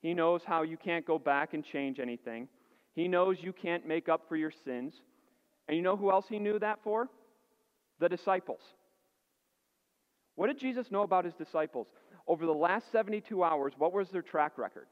He 0.00 0.14
knows 0.14 0.42
how 0.44 0.62
you 0.62 0.76
can't 0.76 1.06
go 1.06 1.18
back 1.18 1.54
and 1.54 1.64
change 1.64 1.98
anything. 1.98 2.48
He 2.94 3.08
knows 3.08 3.36
you 3.40 3.52
can't 3.52 3.86
make 3.86 4.08
up 4.08 4.22
for 4.28 4.36
your 4.36 4.52
sins. 4.64 4.94
And 5.68 5.76
you 5.76 5.82
know 5.82 5.96
who 5.96 6.10
else 6.10 6.26
he 6.28 6.38
knew 6.38 6.58
that 6.58 6.78
for? 6.84 7.08
The 7.98 8.08
disciples. 8.08 8.60
What 10.36 10.48
did 10.48 10.60
Jesus 10.60 10.90
know 10.90 11.02
about 11.02 11.24
his 11.24 11.34
disciples? 11.34 11.88
Over 12.28 12.46
the 12.46 12.52
last 12.52 12.90
72 12.92 13.42
hours, 13.42 13.72
what 13.78 13.92
was 13.92 14.08
their 14.10 14.22
track 14.22 14.58
record? 14.58 14.86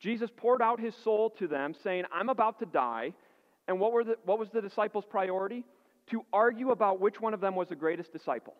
Jesus 0.00 0.30
poured 0.36 0.60
out 0.60 0.80
his 0.80 0.94
soul 1.04 1.30
to 1.38 1.46
them, 1.46 1.74
saying, 1.82 2.04
I'm 2.12 2.28
about 2.28 2.58
to 2.58 2.66
die. 2.66 3.14
And 3.68 3.80
what, 3.80 3.92
were 3.92 4.04
the, 4.04 4.16
what 4.24 4.38
was 4.38 4.48
the 4.50 4.60
disciples' 4.60 5.04
priority? 5.08 5.64
To 6.10 6.24
argue 6.32 6.70
about 6.70 7.00
which 7.00 7.20
one 7.20 7.32
of 7.32 7.40
them 7.40 7.54
was 7.54 7.68
the 7.68 7.76
greatest 7.76 8.12
disciple. 8.12 8.54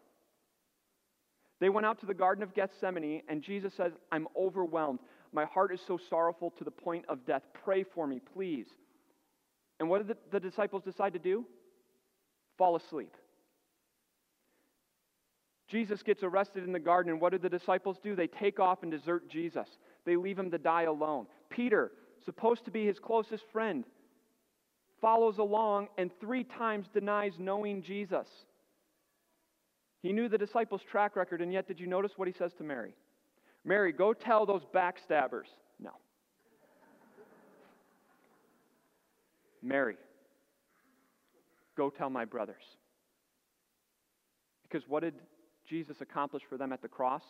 They 1.60 1.68
went 1.68 1.86
out 1.86 2.00
to 2.00 2.06
the 2.06 2.14
Garden 2.14 2.42
of 2.42 2.54
Gethsemane, 2.54 3.22
and 3.28 3.42
Jesus 3.42 3.72
says, 3.74 3.92
I'm 4.10 4.26
overwhelmed. 4.36 4.98
My 5.32 5.44
heart 5.44 5.72
is 5.72 5.80
so 5.86 5.98
sorrowful 6.10 6.50
to 6.58 6.64
the 6.64 6.70
point 6.70 7.04
of 7.08 7.24
death. 7.26 7.42
Pray 7.64 7.84
for 7.84 8.06
me, 8.06 8.20
please. 8.34 8.66
And 9.80 9.88
what 9.88 10.06
did 10.06 10.16
the, 10.16 10.38
the 10.38 10.40
disciples 10.40 10.82
decide 10.82 11.12
to 11.14 11.18
do? 11.18 11.44
Fall 12.58 12.76
asleep. 12.76 13.12
Jesus 15.68 16.02
gets 16.02 16.22
arrested 16.22 16.64
in 16.64 16.72
the 16.72 16.78
garden, 16.78 17.12
and 17.12 17.20
what 17.20 17.32
do 17.32 17.38
the 17.38 17.48
disciples 17.48 17.96
do? 18.02 18.14
They 18.14 18.26
take 18.26 18.60
off 18.60 18.82
and 18.82 18.92
desert 18.92 19.28
Jesus. 19.28 19.66
They 20.04 20.16
leave 20.16 20.38
him 20.38 20.50
to 20.50 20.58
die 20.58 20.82
alone. 20.82 21.26
Peter, 21.50 21.90
supposed 22.24 22.64
to 22.66 22.70
be 22.70 22.84
his 22.84 22.98
closest 22.98 23.44
friend, 23.52 23.84
follows 25.00 25.38
along 25.38 25.88
and 25.98 26.10
three 26.20 26.44
times 26.44 26.86
denies 26.92 27.34
knowing 27.38 27.82
Jesus. 27.82 28.28
He 30.04 30.12
knew 30.12 30.28
the 30.28 30.36
disciples' 30.36 30.82
track 30.82 31.16
record, 31.16 31.40
and 31.40 31.50
yet, 31.50 31.66
did 31.66 31.80
you 31.80 31.86
notice 31.86 32.12
what 32.16 32.28
he 32.28 32.34
says 32.34 32.52
to 32.58 32.62
Mary? 32.62 32.92
Mary, 33.64 33.90
go 33.90 34.12
tell 34.12 34.44
those 34.44 34.60
backstabbers. 34.74 35.46
No. 35.80 35.92
Mary, 39.62 39.96
go 41.74 41.88
tell 41.88 42.10
my 42.10 42.26
brothers. 42.26 42.62
Because 44.62 44.86
what 44.86 45.02
did 45.02 45.14
Jesus 45.66 46.02
accomplish 46.02 46.42
for 46.50 46.58
them 46.58 46.70
at 46.70 46.82
the 46.82 46.88
cross? 46.88 47.24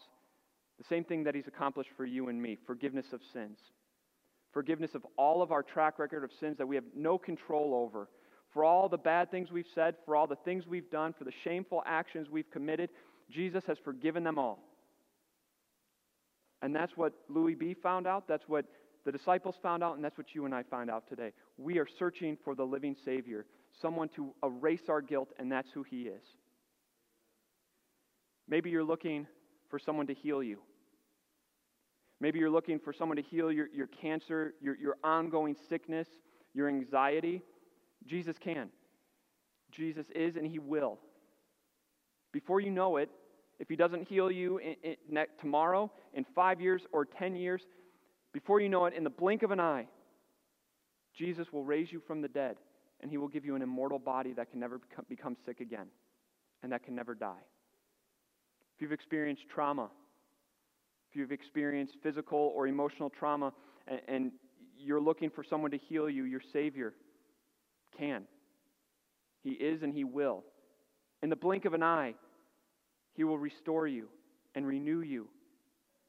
The 0.78 0.84
same 0.88 1.04
thing 1.04 1.22
that 1.22 1.36
he's 1.36 1.46
accomplished 1.46 1.90
for 1.96 2.04
you 2.04 2.28
and 2.28 2.42
me 2.42 2.58
forgiveness 2.66 3.12
of 3.12 3.20
sins. 3.32 3.58
Forgiveness 4.52 4.96
of 4.96 5.06
all 5.16 5.42
of 5.42 5.52
our 5.52 5.62
track 5.62 6.00
record 6.00 6.24
of 6.24 6.32
sins 6.40 6.58
that 6.58 6.66
we 6.66 6.74
have 6.74 6.84
no 6.96 7.18
control 7.18 7.72
over 7.72 8.08
for 8.54 8.64
all 8.64 8.88
the 8.88 8.96
bad 8.96 9.30
things 9.30 9.50
we've 9.50 9.66
said, 9.74 9.96
for 10.06 10.16
all 10.16 10.28
the 10.28 10.36
things 10.36 10.66
we've 10.66 10.90
done, 10.90 11.12
for 11.12 11.24
the 11.24 11.32
shameful 11.42 11.82
actions 11.84 12.30
we've 12.30 12.50
committed. 12.50 12.88
Jesus 13.30 13.64
has 13.66 13.76
forgiven 13.84 14.22
them 14.22 14.38
all. 14.38 14.60
And 16.62 16.74
that's 16.74 16.96
what 16.96 17.12
Louis 17.28 17.56
B. 17.56 17.74
found 17.74 18.06
out. 18.06 18.26
That's 18.28 18.44
what 18.46 18.64
the 19.04 19.12
disciples 19.12 19.56
found 19.62 19.82
out, 19.82 19.96
and 19.96 20.04
that's 20.04 20.16
what 20.16 20.34
you 20.34 20.46
and 20.46 20.54
I 20.54 20.62
find 20.62 20.90
out 20.90 21.06
today. 21.08 21.32
We 21.58 21.78
are 21.78 21.86
searching 21.98 22.38
for 22.42 22.54
the 22.54 22.64
living 22.64 22.96
Savior, 23.04 23.44
someone 23.82 24.08
to 24.16 24.32
erase 24.42 24.88
our 24.88 25.02
guilt, 25.02 25.30
and 25.38 25.52
that's 25.52 25.68
who 25.74 25.82
He 25.82 26.02
is. 26.02 26.22
Maybe 28.48 28.70
you're 28.70 28.84
looking 28.84 29.26
for 29.68 29.78
someone 29.78 30.06
to 30.06 30.14
heal 30.14 30.42
you. 30.42 30.58
Maybe 32.20 32.38
you're 32.38 32.50
looking 32.50 32.78
for 32.78 32.92
someone 32.92 33.16
to 33.16 33.22
heal 33.22 33.50
your, 33.52 33.68
your 33.74 33.88
cancer, 33.88 34.54
your, 34.62 34.76
your 34.76 34.96
ongoing 35.02 35.56
sickness, 35.68 36.08
your 36.54 36.68
anxiety. 36.68 37.42
Jesus 38.06 38.36
can. 38.38 38.68
Jesus 39.70 40.06
is 40.14 40.36
and 40.36 40.46
he 40.46 40.58
will. 40.58 40.98
Before 42.32 42.60
you 42.60 42.70
know 42.70 42.96
it, 42.96 43.10
if 43.58 43.68
he 43.68 43.76
doesn't 43.76 44.08
heal 44.08 44.30
you 44.30 44.58
in, 44.58 44.74
in, 44.82 45.26
tomorrow, 45.40 45.90
in 46.12 46.24
five 46.34 46.60
years, 46.60 46.82
or 46.92 47.04
ten 47.04 47.36
years, 47.36 47.62
before 48.32 48.60
you 48.60 48.68
know 48.68 48.86
it, 48.86 48.94
in 48.94 49.04
the 49.04 49.10
blink 49.10 49.42
of 49.42 49.52
an 49.52 49.60
eye, 49.60 49.86
Jesus 51.16 51.46
will 51.52 51.64
raise 51.64 51.92
you 51.92 52.02
from 52.06 52.20
the 52.20 52.28
dead 52.28 52.56
and 53.00 53.10
he 53.10 53.16
will 53.16 53.28
give 53.28 53.44
you 53.44 53.54
an 53.54 53.62
immortal 53.62 53.98
body 53.98 54.32
that 54.32 54.50
can 54.50 54.58
never 54.58 54.78
become, 54.78 55.04
become 55.08 55.36
sick 55.46 55.60
again 55.60 55.86
and 56.62 56.72
that 56.72 56.82
can 56.82 56.94
never 56.94 57.14
die. 57.14 57.42
If 58.74 58.82
you've 58.82 58.92
experienced 58.92 59.42
trauma, 59.54 59.90
if 61.10 61.16
you've 61.16 61.30
experienced 61.30 61.94
physical 62.02 62.52
or 62.56 62.66
emotional 62.66 63.10
trauma, 63.10 63.52
and, 63.86 64.00
and 64.08 64.32
you're 64.76 65.00
looking 65.00 65.30
for 65.30 65.44
someone 65.44 65.70
to 65.70 65.78
heal 65.78 66.10
you, 66.10 66.24
your 66.24 66.40
Savior, 66.52 66.94
can. 67.96 68.24
He 69.42 69.50
is 69.50 69.82
and 69.82 69.92
He 69.92 70.04
will. 70.04 70.44
In 71.22 71.30
the 71.30 71.36
blink 71.36 71.64
of 71.64 71.74
an 71.74 71.82
eye, 71.82 72.14
He 73.14 73.24
will 73.24 73.38
restore 73.38 73.86
you 73.86 74.08
and 74.54 74.66
renew 74.66 75.00
you 75.00 75.28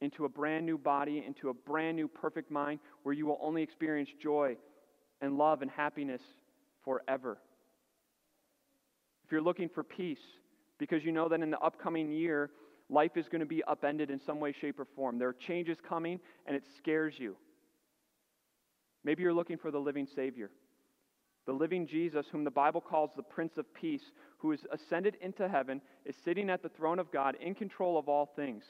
into 0.01 0.25
a 0.25 0.29
brand 0.29 0.65
new 0.65 0.77
body, 0.77 1.23
into 1.25 1.49
a 1.49 1.53
brand 1.53 1.95
new 1.97 2.07
perfect 2.07 2.51
mind 2.51 2.79
where 3.03 3.13
you 3.13 3.25
will 3.25 3.39
only 3.41 3.61
experience 3.61 4.09
joy 4.21 4.55
and 5.21 5.37
love 5.37 5.61
and 5.61 5.71
happiness 5.71 6.21
forever. 6.83 7.37
If 9.25 9.31
you're 9.31 9.41
looking 9.41 9.69
for 9.69 9.83
peace, 9.83 10.19
because 10.77 11.03
you 11.03 11.11
know 11.11 11.29
that 11.29 11.41
in 11.41 11.49
the 11.49 11.59
upcoming 11.59 12.11
year, 12.11 12.51
life 12.89 13.15
is 13.15 13.27
going 13.27 13.39
to 13.39 13.45
be 13.45 13.63
upended 13.63 14.11
in 14.11 14.19
some 14.25 14.39
way, 14.39 14.53
shape, 14.59 14.79
or 14.79 14.85
form. 14.95 15.17
There 15.17 15.29
are 15.29 15.35
changes 15.47 15.77
coming, 15.87 16.19
and 16.45 16.55
it 16.55 16.63
scares 16.77 17.15
you. 17.17 17.35
Maybe 19.03 19.23
you're 19.23 19.33
looking 19.33 19.57
for 19.57 19.71
the 19.71 19.79
living 19.79 20.07
Savior 20.15 20.51
the 21.45 21.53
living 21.53 21.85
Jesus, 21.85 22.25
whom 22.31 22.43
the 22.43 22.51
Bible 22.51 22.81
calls 22.81 23.11
the 23.15 23.23
Prince 23.23 23.57
of 23.57 23.71
Peace, 23.73 24.11
who 24.37 24.51
is 24.51 24.61
ascended 24.71 25.15
into 25.21 25.47
heaven, 25.47 25.79
is 26.05 26.15
sitting 26.23 26.49
at 26.49 26.63
the 26.63 26.69
throne 26.69 26.99
of 26.99 27.11
God 27.11 27.35
in 27.39 27.53
control 27.53 27.97
of 27.97 28.09
all 28.09 28.31
things. 28.35 28.63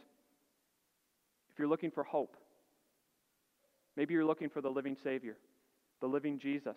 If 1.51 1.59
you're 1.59 1.69
looking 1.69 1.91
for 1.91 2.03
hope, 2.03 2.35
maybe 3.95 4.13
you're 4.13 4.25
looking 4.25 4.49
for 4.49 4.61
the 4.61 4.69
living 4.69 4.97
Savior, 5.03 5.37
the 6.01 6.07
living 6.07 6.37
Jesus, 6.37 6.75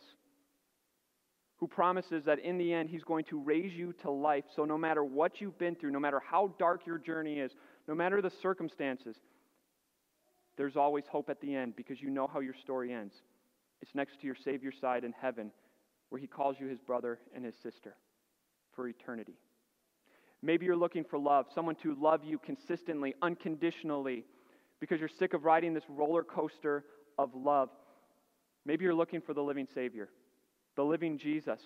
who 1.56 1.66
promises 1.66 2.22
that 2.26 2.38
in 2.38 2.58
the 2.58 2.72
end 2.72 2.88
he's 2.88 3.02
going 3.02 3.24
to 3.24 3.40
raise 3.40 3.72
you 3.72 3.92
to 4.02 4.10
life. 4.10 4.44
So 4.54 4.64
no 4.64 4.78
matter 4.78 5.02
what 5.02 5.40
you've 5.40 5.58
been 5.58 5.74
through, 5.74 5.90
no 5.90 5.98
matter 5.98 6.20
how 6.24 6.54
dark 6.60 6.86
your 6.86 6.98
journey 6.98 7.40
is, 7.40 7.50
no 7.88 7.94
matter 7.96 8.22
the 8.22 8.30
circumstances, 8.40 9.16
there's 10.56 10.76
always 10.76 11.04
hope 11.10 11.28
at 11.28 11.40
the 11.40 11.56
end 11.56 11.74
because 11.74 12.00
you 12.00 12.10
know 12.10 12.28
how 12.28 12.38
your 12.38 12.54
story 12.54 12.92
ends. 12.92 13.14
It's 13.82 13.94
next 13.96 14.20
to 14.20 14.26
your 14.26 14.36
Savior's 14.44 14.76
side 14.80 15.02
in 15.02 15.12
heaven 15.20 15.50
where 16.10 16.20
he 16.20 16.26
calls 16.26 16.56
you 16.58 16.66
his 16.66 16.78
brother 16.78 17.18
and 17.34 17.44
his 17.44 17.54
sister 17.62 17.94
for 18.74 18.88
eternity. 18.88 19.34
Maybe 20.42 20.66
you're 20.66 20.76
looking 20.76 21.04
for 21.04 21.18
love, 21.18 21.46
someone 21.54 21.74
to 21.82 21.94
love 22.00 22.24
you 22.24 22.38
consistently, 22.38 23.14
unconditionally, 23.22 24.24
because 24.80 25.00
you're 25.00 25.08
sick 25.08 25.34
of 25.34 25.44
riding 25.44 25.74
this 25.74 25.84
roller 25.88 26.22
coaster 26.22 26.84
of 27.18 27.34
love. 27.34 27.70
Maybe 28.64 28.84
you're 28.84 28.94
looking 28.94 29.20
for 29.20 29.34
the 29.34 29.42
living 29.42 29.66
Savior, 29.74 30.08
the 30.76 30.84
living 30.84 31.18
Jesus, 31.18 31.60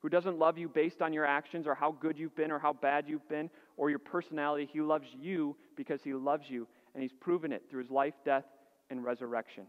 who 0.00 0.08
doesn't 0.08 0.38
love 0.38 0.56
you 0.56 0.68
based 0.68 1.02
on 1.02 1.12
your 1.12 1.26
actions 1.26 1.66
or 1.66 1.74
how 1.74 1.90
good 1.90 2.16
you've 2.16 2.36
been 2.36 2.52
or 2.52 2.60
how 2.60 2.72
bad 2.72 3.06
you've 3.08 3.28
been 3.28 3.50
or 3.76 3.90
your 3.90 3.98
personality. 3.98 4.68
He 4.72 4.80
loves 4.80 5.08
you 5.18 5.56
because 5.76 6.00
he 6.04 6.14
loves 6.14 6.44
you, 6.48 6.68
and 6.94 7.02
he's 7.02 7.12
proven 7.12 7.52
it 7.52 7.64
through 7.68 7.82
his 7.82 7.90
life, 7.90 8.14
death, 8.24 8.44
and 8.88 9.04
resurrection. 9.04 9.64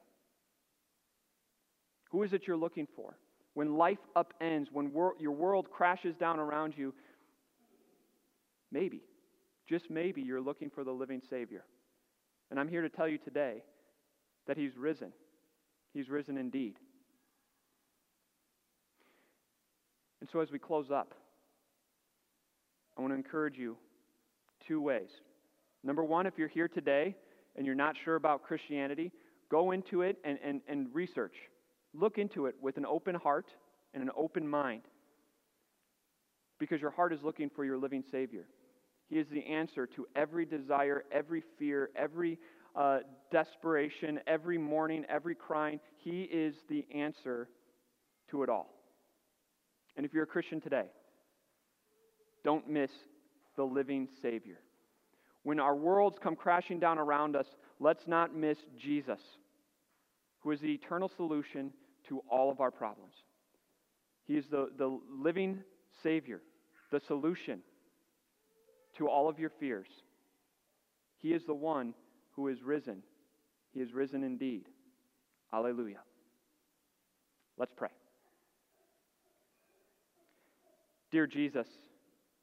Who 2.11 2.21
is 2.21 2.33
it 2.33 2.43
you're 2.45 2.55
looking 2.55 2.87
for? 2.95 3.17
When 3.57 3.75
life 3.75 3.97
upends, 4.15 4.67
when 4.71 4.93
wor- 4.93 5.15
your 5.19 5.31
world 5.31 5.71
crashes 5.71 6.15
down 6.15 6.37
around 6.37 6.75
you, 6.77 6.93
maybe, 8.71 9.01
just 9.67 9.89
maybe, 9.89 10.21
you're 10.21 10.39
looking 10.39 10.69
for 10.69 10.83
the 10.83 10.91
living 10.91 11.23
Savior. 11.27 11.63
And 12.51 12.59
I'm 12.59 12.67
here 12.67 12.83
to 12.83 12.89
tell 12.89 13.07
you 13.07 13.17
today 13.17 13.63
that 14.45 14.57
He's 14.57 14.77
risen. 14.77 15.11
He's 15.91 16.07
risen 16.07 16.37
indeed. 16.37 16.75
And 20.21 20.29
so, 20.31 20.39
as 20.39 20.51
we 20.51 20.59
close 20.59 20.91
up, 20.91 21.15
I 22.95 23.01
want 23.01 23.11
to 23.11 23.17
encourage 23.17 23.57
you 23.57 23.75
two 24.67 24.79
ways. 24.79 25.09
Number 25.83 26.03
one, 26.03 26.27
if 26.27 26.37
you're 26.37 26.47
here 26.47 26.67
today 26.67 27.15
and 27.55 27.65
you're 27.65 27.73
not 27.73 27.95
sure 28.05 28.17
about 28.17 28.43
Christianity, 28.43 29.11
go 29.49 29.71
into 29.71 30.03
it 30.03 30.19
and, 30.23 30.37
and, 30.43 30.61
and 30.67 30.93
research. 30.93 31.33
Look 31.93 32.17
into 32.17 32.45
it 32.45 32.55
with 32.61 32.77
an 32.77 32.85
open 32.85 33.15
heart 33.15 33.47
and 33.93 34.03
an 34.03 34.11
open 34.15 34.47
mind 34.47 34.83
because 36.59 36.81
your 36.81 36.91
heart 36.91 37.13
is 37.13 37.19
looking 37.23 37.49
for 37.49 37.65
your 37.65 37.77
living 37.77 38.03
Savior. 38.11 38.47
He 39.09 39.17
is 39.17 39.27
the 39.29 39.45
answer 39.45 39.87
to 39.87 40.05
every 40.15 40.45
desire, 40.45 41.03
every 41.11 41.43
fear, 41.57 41.89
every 41.95 42.37
uh, 42.75 42.99
desperation, 43.31 44.19
every 44.27 44.57
mourning, 44.57 45.05
every 45.09 45.35
crying. 45.35 45.79
He 45.97 46.23
is 46.23 46.55
the 46.69 46.85
answer 46.93 47.47
to 48.31 48.43
it 48.43 48.49
all. 48.49 48.73
And 49.95 50.05
if 50.05 50.13
you're 50.13 50.23
a 50.23 50.27
Christian 50.27 50.61
today, 50.61 50.87
don't 52.43 52.69
miss 52.69 52.91
the 53.55 53.63
living 53.63 54.07
Savior. 54.21 54.59
When 55.43 55.59
our 55.59 55.75
worlds 55.75 56.17
come 56.21 56.35
crashing 56.35 56.79
down 56.79 56.99
around 56.99 57.35
us, 57.35 57.47
let's 57.79 58.05
not 58.07 58.35
miss 58.35 58.57
Jesus, 58.77 59.19
who 60.47 60.53
is 60.53 60.61
the 60.61 60.73
eternal 60.73 61.11
solution 61.17 61.73
to 62.07 62.23
all 62.29 62.49
of 62.49 62.61
our 62.61 62.71
problems. 62.71 63.15
He 64.27 64.37
is 64.37 64.45
the, 64.49 64.69
the 64.77 64.97
living 65.11 65.59
Savior, 66.01 66.39
the 66.89 67.01
solution 67.05 67.59
to 68.97 69.09
all 69.09 69.27
of 69.27 69.39
your 69.39 69.51
fears. 69.59 69.89
He 71.17 71.33
is 71.33 71.43
the 71.43 71.53
one 71.53 71.93
who 72.31 72.47
is 72.47 72.63
risen. 72.63 73.03
He 73.73 73.81
is 73.81 73.91
risen 73.91 74.23
indeed. 74.23 74.63
Alleluia. 75.51 75.99
Let's 77.57 77.73
pray. 77.75 77.89
Dear 81.11 81.27
Jesus, 81.27 81.67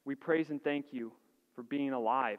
we 0.05 0.15
praise 0.15 0.51
and 0.51 0.63
thank 0.63 0.89
you 0.91 1.11
for 1.55 1.63
being 1.63 1.95
alive, 1.95 2.39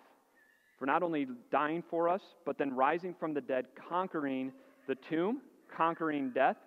for 0.77 0.85
not 0.85 1.01
only 1.01 1.25
dying 1.51 1.83
for 1.89 2.07
us, 2.07 2.21
but 2.45 2.59
then 2.59 2.71
rising 2.71 3.15
from 3.19 3.33
the 3.33 3.41
dead, 3.41 3.65
conquering 3.89 4.51
the 4.87 4.93
tomb, 5.09 5.41
conquering 5.75 6.31
death, 6.31 6.57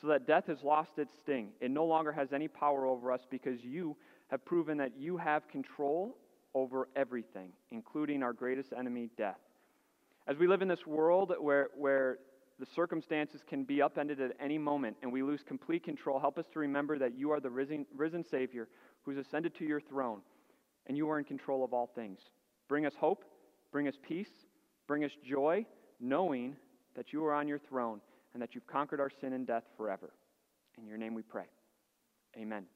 so 0.00 0.06
that 0.08 0.26
death 0.26 0.44
has 0.46 0.62
lost 0.62 0.92
its 0.98 1.12
sting. 1.22 1.50
It 1.60 1.70
no 1.70 1.84
longer 1.84 2.12
has 2.12 2.32
any 2.32 2.48
power 2.48 2.86
over 2.86 3.10
us 3.10 3.22
because 3.30 3.62
you 3.62 3.96
have 4.28 4.44
proven 4.44 4.78
that 4.78 4.92
you 4.98 5.16
have 5.16 5.48
control 5.48 6.16
over 6.54 6.88
everything, 6.96 7.50
including 7.70 8.22
our 8.22 8.32
greatest 8.32 8.72
enemy, 8.76 9.10
death. 9.16 9.38
As 10.26 10.36
we 10.36 10.46
live 10.46 10.62
in 10.62 10.68
this 10.68 10.86
world 10.86 11.32
where, 11.40 11.68
where 11.76 12.18
the 12.58 12.66
circumstances 12.66 13.42
can 13.48 13.64
be 13.64 13.80
upended 13.80 14.20
at 14.20 14.32
any 14.40 14.58
moment 14.58 14.96
and 15.02 15.12
we 15.12 15.22
lose 15.22 15.40
complete 15.46 15.84
control, 15.84 16.18
help 16.18 16.38
us 16.38 16.46
to 16.52 16.58
remember 16.58 16.98
that 16.98 17.16
you 17.16 17.30
are 17.30 17.40
the 17.40 17.50
risen, 17.50 17.86
risen 17.96 18.24
Savior 18.24 18.68
who's 19.02 19.16
ascended 19.16 19.54
to 19.56 19.64
your 19.64 19.80
throne 19.80 20.20
and 20.86 20.96
you 20.96 21.08
are 21.10 21.18
in 21.18 21.24
control 21.24 21.64
of 21.64 21.72
all 21.72 21.90
things. 21.94 22.18
Bring 22.68 22.84
us 22.84 22.94
hope, 22.98 23.24
bring 23.72 23.88
us 23.88 23.94
peace, 24.06 24.30
bring 24.86 25.04
us 25.04 25.12
joy, 25.26 25.64
knowing 26.00 26.56
that 26.96 27.12
you 27.12 27.24
are 27.24 27.32
on 27.32 27.48
your 27.48 27.58
throne 27.58 28.00
and 28.38 28.42
that 28.44 28.54
you've 28.54 28.68
conquered 28.68 29.00
our 29.00 29.10
sin 29.20 29.32
and 29.32 29.48
death 29.48 29.64
forever. 29.76 30.10
In 30.78 30.86
your 30.86 30.96
name 30.96 31.12
we 31.12 31.22
pray. 31.22 31.46
Amen. 32.36 32.66